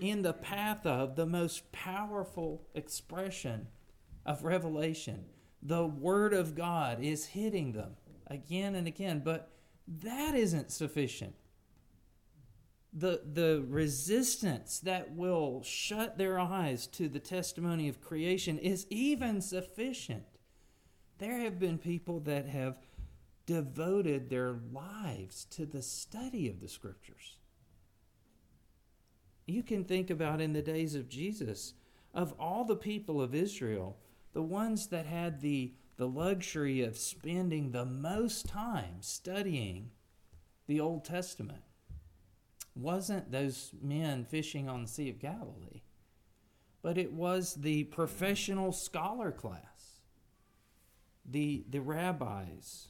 in 0.00 0.22
the 0.22 0.32
path 0.32 0.86
of 0.86 1.16
the 1.16 1.26
most 1.26 1.70
powerful 1.72 2.66
expression 2.74 3.68
of 4.24 4.44
revelation. 4.44 5.26
The 5.62 5.86
Word 5.86 6.32
of 6.32 6.54
God 6.54 7.02
is 7.02 7.26
hitting 7.26 7.72
them 7.72 7.96
again 8.26 8.74
and 8.74 8.86
again, 8.86 9.20
but 9.24 9.50
that 9.86 10.34
isn't 10.34 10.70
sufficient. 10.70 11.34
The, 12.92 13.20
the 13.30 13.64
resistance 13.68 14.80
that 14.80 15.14
will 15.14 15.62
shut 15.62 16.16
their 16.16 16.38
eyes 16.38 16.86
to 16.88 17.08
the 17.08 17.18
testimony 17.18 17.88
of 17.88 18.00
creation 18.00 18.58
is 18.58 18.86
even 18.88 19.42
sufficient. 19.42 20.24
There 21.18 21.40
have 21.40 21.58
been 21.58 21.78
people 21.78 22.20
that 22.20 22.46
have 22.46 22.76
devoted 23.48 24.28
their 24.28 24.54
lives 24.72 25.46
to 25.46 25.64
the 25.64 25.80
study 25.80 26.50
of 26.50 26.60
the 26.60 26.68
scriptures. 26.68 27.38
You 29.46 29.62
can 29.62 29.84
think 29.84 30.10
about 30.10 30.42
in 30.42 30.52
the 30.52 30.60
days 30.60 30.94
of 30.94 31.08
Jesus, 31.08 31.72
of 32.12 32.34
all 32.38 32.66
the 32.66 32.76
people 32.76 33.22
of 33.22 33.34
Israel, 33.34 33.96
the 34.34 34.42
ones 34.42 34.88
that 34.88 35.06
had 35.06 35.40
the 35.40 35.72
the 35.96 36.06
luxury 36.06 36.82
of 36.82 36.96
spending 36.96 37.72
the 37.72 37.84
most 37.84 38.46
time 38.46 38.98
studying 39.00 39.90
the 40.68 40.78
Old 40.78 41.04
Testament 41.04 41.62
wasn't 42.76 43.32
those 43.32 43.72
men 43.82 44.24
fishing 44.24 44.68
on 44.68 44.82
the 44.82 44.88
Sea 44.88 45.08
of 45.08 45.18
Galilee, 45.18 45.80
but 46.82 46.98
it 46.98 47.12
was 47.12 47.54
the 47.54 47.84
professional 47.84 48.70
scholar 48.70 49.32
class, 49.32 50.02
the, 51.28 51.64
the 51.68 51.80
rabbis, 51.80 52.87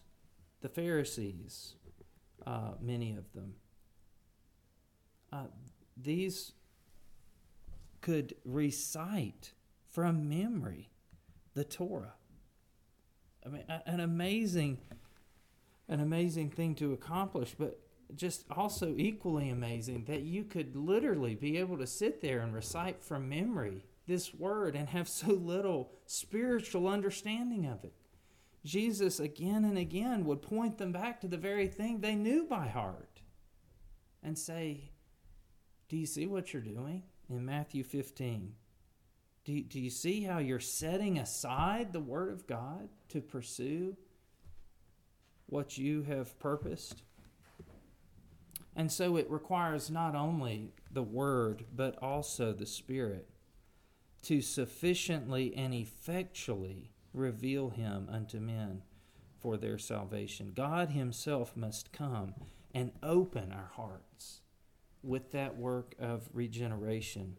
the 0.61 0.69
Pharisees, 0.69 1.75
uh, 2.47 2.73
many 2.81 3.15
of 3.15 3.33
them. 3.33 3.55
Uh, 5.33 5.45
these 5.97 6.53
could 8.01 8.35
recite 8.45 9.53
from 9.89 10.29
memory 10.29 10.91
the 11.55 11.65
Torah. 11.65 12.15
I 13.45 13.49
mean, 13.49 13.65
an 13.87 14.01
amazing, 14.01 14.79
an 15.89 16.01
amazing 16.01 16.51
thing 16.51 16.75
to 16.77 16.93
accomplish, 16.93 17.55
but 17.59 17.81
just 18.15 18.45
also 18.51 18.95
equally 18.97 19.51
amazing 19.51 20.05
that 20.07 20.23
you 20.23 20.45
could 20.45 20.75
literally 20.75 21.35
be 21.35 21.59
able 21.59 21.77
to 21.79 21.87
sit 21.87 22.21
there 22.21 22.41
and 22.41 22.55
recite 22.55 23.03
from 23.03 23.29
memory 23.29 23.85
this 24.07 24.35
word 24.35 24.75
and 24.75 24.89
have 24.89 25.09
so 25.09 25.29
little 25.29 25.93
spiritual 26.07 26.89
understanding 26.89 27.67
of 27.67 27.85
it. 27.85 27.93
Jesus 28.69 29.19
again 29.19 29.65
and 29.65 29.79
again 29.79 30.27
would 30.27 30.43
point 30.43 30.77
them 30.77 30.93
back 30.93 31.23
to 31.23 31.29
the 31.29 31.39
very 31.39 31.69
thing 31.69 32.01
they 32.01 32.15
knew 32.15 32.45
by 32.45 32.69
heart 32.69 33.23
and 34.23 34.39
say, 34.39 34.91
Do 35.89 35.97
you 35.97 36.05
see 36.05 36.27
what 36.27 36.53
you're 36.53 36.61
doing? 36.61 37.03
In 37.31 37.47
Matthew 37.47 37.83
15, 37.83 38.55
do, 39.45 39.63
do 39.63 39.81
you 39.81 39.89
see 39.89 40.23
how 40.23 40.39
you're 40.39 40.61
setting 40.61 41.19
aside 41.19 41.93
the 41.93 42.01
Word 42.01 42.31
of 42.31 42.47
God 42.47 42.91
to 43.09 43.23
pursue 43.23 43.97
what 45.47 45.79
you 45.79 46.03
have 46.03 46.39
purposed? 46.39 47.03
And 48.77 48.93
so 48.93 49.17
it 49.17 49.31
requires 49.31 49.91
not 49.91 50.15
only 50.15 50.73
the 50.91 51.03
Word, 51.03 51.65
but 51.75 51.97
also 52.03 52.53
the 52.53 52.67
Spirit 52.67 53.31
to 54.25 54.43
sufficiently 54.43 55.55
and 55.57 55.73
effectually 55.73 56.93
reveal 57.13 57.71
Him 57.71 58.09
unto 58.11 58.39
men 58.39 58.83
for 59.41 59.57
their 59.57 59.79
salvation. 59.79 60.53
God 60.55 60.91
Himself 60.91 61.57
must 61.57 61.93
come 61.93 62.35
and 62.75 62.93
open 63.03 63.53
our 63.53 63.71
hearts 63.75 64.41
with 65.03 65.33
that 65.33 65.57
work 65.57 65.95
of 65.99 66.29
regeneration 66.33 67.39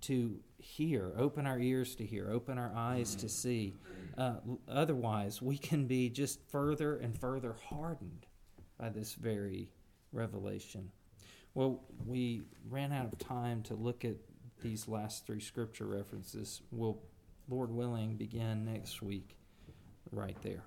to 0.00 0.38
hear, 0.58 1.12
open 1.16 1.46
our 1.46 1.58
ears 1.58 1.94
to 1.96 2.04
hear, 2.04 2.30
open 2.30 2.58
our 2.58 2.72
eyes 2.74 3.14
to 3.16 3.28
see. 3.28 3.74
Uh, 4.16 4.34
otherwise, 4.68 5.40
we 5.40 5.56
can 5.56 5.86
be 5.86 6.08
just 6.08 6.40
further 6.50 6.96
and 6.96 7.18
further 7.18 7.56
hardened 7.68 8.26
by 8.78 8.88
this 8.88 9.14
very 9.14 9.70
revelation. 10.12 10.90
Well, 11.54 11.82
we 12.06 12.42
ran 12.68 12.92
out 12.92 13.12
of 13.12 13.18
time 13.18 13.62
to 13.64 13.74
look 13.74 14.04
at 14.04 14.16
these 14.62 14.88
last 14.88 15.26
three 15.26 15.40
scripture 15.40 15.86
references. 15.86 16.62
We'll, 16.70 16.98
Lord 17.48 17.70
willing, 17.70 18.16
begin 18.16 18.66
next 18.66 19.00
week 19.00 19.36
right 20.12 20.36
there. 20.42 20.64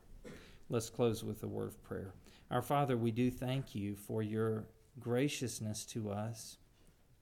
Let's 0.67 0.89
close 0.89 1.23
with 1.23 1.43
a 1.43 1.47
word 1.47 1.67
of 1.67 1.83
prayer. 1.83 2.13
Our 2.49 2.63
Father, 2.63 2.97
we 2.97 3.11
do 3.11 3.29
thank 3.29 3.75
you 3.75 3.95
for 3.95 4.23
your 4.23 4.65
graciousness 4.99 5.85
to 5.87 6.09
us. 6.09 6.57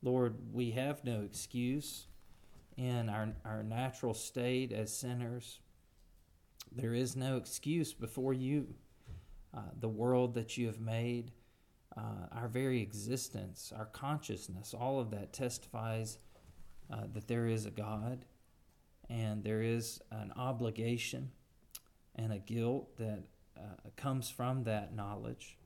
Lord, 0.01 0.37
we 0.53 0.71
have 0.71 1.03
no 1.03 1.21
excuse 1.21 2.07
in 2.77 3.09
our, 3.09 3.33
our 3.43 3.61
natural 3.63 4.13
state 4.13 4.71
as 4.71 4.95
sinners. 4.95 5.59
There 6.71 6.93
is 6.93 7.17
no 7.17 7.35
excuse 7.35 7.91
before 7.91 8.33
you. 8.33 8.75
Uh, 9.53 9.61
the 9.79 9.89
world 9.89 10.35
that 10.35 10.57
you 10.57 10.67
have 10.67 10.79
made, 10.79 11.31
uh, 11.97 12.27
our 12.31 12.47
very 12.47 12.81
existence, 12.81 13.73
our 13.75 13.87
consciousness, 13.87 14.73
all 14.73 14.99
of 14.99 15.11
that 15.11 15.33
testifies 15.33 16.19
uh, 16.93 17.01
that 17.13 17.27
there 17.27 17.47
is 17.47 17.65
a 17.65 17.71
God 17.71 18.25
and 19.09 19.43
there 19.43 19.61
is 19.61 20.01
an 20.11 20.31
obligation 20.35 21.31
and 22.15 22.31
a 22.31 22.37
guilt 22.37 22.95
that 22.97 23.23
uh, 23.57 23.89
comes 23.95 24.29
from 24.29 24.63
that 24.63 24.95
knowledge. 24.95 25.57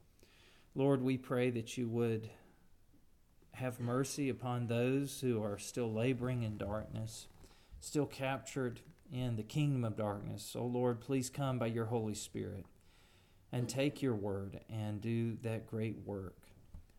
Lord, 0.76 1.02
we 1.02 1.18
pray 1.18 1.50
that 1.52 1.78
you 1.78 1.88
would 1.90 2.30
have 3.54 3.80
mercy 3.80 4.30
upon 4.30 4.68
those 4.68 5.20
who 5.22 5.44
are 5.44 5.58
still 5.58 5.92
laboring 5.92 6.44
in 6.44 6.58
darkness, 6.58 7.28
still 7.80 8.06
captured 8.06 8.80
in 9.12 9.36
the 9.36 9.44
kingdom 9.44 9.84
of 9.84 9.96
darkness. 9.96 10.56
Oh 10.58 10.66
Lord, 10.66 11.02
please 11.02 11.30
come 11.30 11.60
by 11.60 11.68
your 11.68 11.86
Holy 11.86 12.16
Spirit 12.16 12.66
and 13.52 13.70
take 13.70 14.02
your 14.02 14.16
word 14.16 14.62
and 14.70 15.00
do 15.00 15.38
that 15.44 15.68
great 15.68 16.00
work 16.06 16.38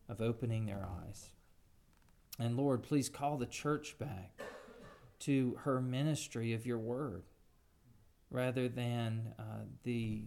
of 0.07 0.21
opening 0.21 0.65
their 0.65 0.87
eyes. 1.03 1.31
And 2.39 2.55
Lord, 2.55 2.83
please 2.83 3.09
call 3.09 3.37
the 3.37 3.45
church 3.45 3.97
back 3.99 4.41
to 5.19 5.57
her 5.63 5.81
ministry 5.81 6.53
of 6.53 6.65
your 6.65 6.77
word 6.79 7.23
rather 8.29 8.67
than 8.67 9.33
uh, 9.39 9.63
the 9.83 10.23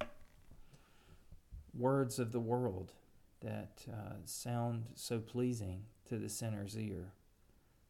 uh, 0.00 0.04
words 1.74 2.18
of 2.18 2.32
the 2.32 2.40
world 2.40 2.92
that 3.40 3.84
uh, 3.90 4.14
sound 4.24 4.84
so 4.94 5.18
pleasing 5.18 5.82
to 6.08 6.18
the 6.18 6.28
sinner's 6.28 6.76
ear. 6.76 7.12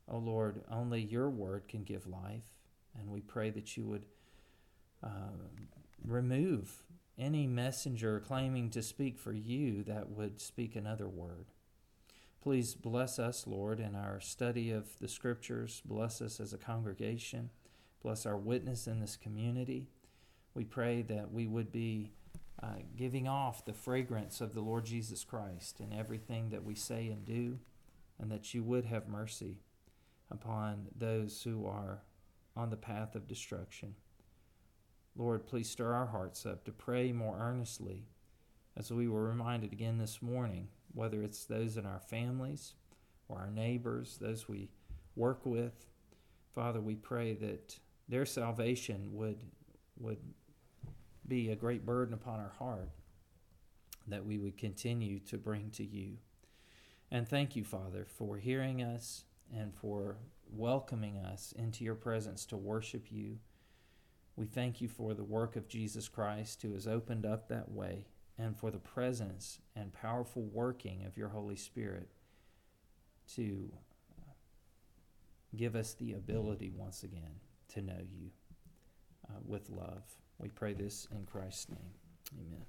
Oh 0.09 0.18
Lord, 0.18 0.62
only 0.71 1.01
your 1.01 1.29
word 1.29 1.68
can 1.68 1.85
give 1.85 2.07
life, 2.07 2.45
and 2.99 3.11
we 3.11 3.21
pray 3.21 3.51
that 3.51 3.77
you 3.77 3.85
would 3.85 4.07
uh, 5.03 5.37
remove 6.05 6.83
any 7.18 7.47
messenger 7.47 8.21
claiming 8.21 8.71
to 8.71 8.83
speak 8.83 9.18
for 9.18 9.33
you 9.33 9.83
that 9.85 10.11
would 10.11 10.41
speak 10.41 10.75
another 10.75 11.09
word. 11.09 11.47
Please 12.43 12.74
bless 12.74 13.18
us, 13.18 13.47
Lord, 13.47 13.80
in 13.80 13.95
our 13.95 14.18
study 14.18 14.70
of 14.70 14.99
the 14.99 15.09
Scriptures. 15.09 15.82
Bless 15.84 16.22
us 16.22 16.41
as 16.41 16.55
a 16.55 16.59
congregation. 16.59 17.51
Bless 18.03 18.24
our 18.24 18.38
witness 18.38 18.86
in 18.86 18.99
this 18.99 19.16
community. 19.16 19.88
We 20.55 20.64
pray 20.64 21.03
that 21.03 21.30
we 21.30 21.47
would 21.47 21.70
be 21.70 22.12
uh, 22.62 22.76
giving 22.97 23.28
off 23.28 23.66
the 23.66 23.74
fragrance 23.74 24.41
of 24.41 24.55
the 24.55 24.62
Lord 24.62 24.86
Jesus 24.86 25.22
Christ 25.22 25.80
in 25.80 25.93
everything 25.93 26.49
that 26.49 26.64
we 26.64 26.74
say 26.74 27.09
and 27.09 27.26
do, 27.26 27.59
and 28.18 28.32
that 28.32 28.55
you 28.55 28.62
would 28.62 28.86
have 28.86 29.07
mercy 29.07 29.59
upon 30.30 30.86
those 30.97 31.43
who 31.43 31.66
are 31.66 32.05
on 32.57 32.70
the 32.70 32.76
path 32.76 33.14
of 33.14 33.28
destruction. 33.28 33.95
Lord, 35.14 35.47
please 35.47 35.68
stir 35.68 35.93
our 35.93 36.07
hearts 36.07 36.47
up 36.47 36.64
to 36.64 36.72
pray 36.72 37.12
more 37.12 37.38
earnestly 37.38 38.07
as 38.78 38.91
we 38.91 39.09
were 39.09 39.28
reminded 39.28 39.74
again 39.74 39.99
this 39.99 40.22
morning 40.22 40.68
whether 40.93 41.22
it's 41.22 41.45
those 41.45 41.76
in 41.76 41.86
our 41.86 42.01
families 42.01 42.74
or 43.28 43.38
our 43.38 43.51
neighbors, 43.51 44.18
those 44.20 44.49
we 44.49 44.68
work 45.16 45.45
with. 45.45 45.86
Father, 46.55 46.80
we 46.80 46.95
pray 46.95 47.34
that 47.34 47.78
their 48.09 48.26
salvation 48.26 49.11
would, 49.12 49.45
would 49.99 50.18
be 51.26 51.51
a 51.51 51.57
great 51.57 51.86
burden 51.86 52.12
upon 52.12 52.41
our 52.41 52.53
heart, 52.59 52.91
that 54.09 54.24
we 54.24 54.38
would 54.38 54.59
continue 54.59 55.20
to 55.20 55.38
bring 55.38 55.70
to 55.70 55.84
you. 55.84 56.16
And 57.11 57.28
thank 57.28 57.55
you, 57.55 57.64
Father, 57.64 58.05
for 58.05 58.36
hearing 58.36 58.82
us 58.82 59.24
and 59.57 59.74
for 59.74 60.16
welcoming 60.53 61.18
us 61.18 61.53
into 61.57 61.84
your 61.84 61.95
presence 61.95 62.45
to 62.47 62.57
worship 62.57 63.07
you. 63.11 63.38
We 64.36 64.47
thank 64.47 64.80
you 64.80 64.88
for 64.88 65.14
the 65.14 65.24
work 65.24 65.57
of 65.57 65.68
Jesus 65.68 66.09
Christ 66.09 66.62
who 66.62 66.72
has 66.72 66.86
opened 66.86 67.26
up 67.26 67.49
that 67.49 67.70
way 67.70 68.07
and 68.41 68.57
for 68.57 68.70
the 68.70 68.78
presence 68.78 69.59
and 69.76 69.93
powerful 69.93 70.43
working 70.43 71.05
of 71.05 71.16
your 71.16 71.28
Holy 71.28 71.57
Spirit 71.57 72.09
to 73.34 73.70
uh, 74.18 74.32
give 75.55 75.76
us 75.76 75.93
the 75.95 76.14
ability 76.14 76.72
once 76.74 77.03
again 77.03 77.41
to 77.68 77.82
know 77.82 77.99
you 77.99 78.30
uh, 79.28 79.38
with 79.45 79.68
love. 79.68 80.03
We 80.38 80.49
pray 80.49 80.72
this 80.72 81.07
in 81.12 81.26
Christ's 81.26 81.68
name. 81.68 81.93
Amen. 82.34 82.64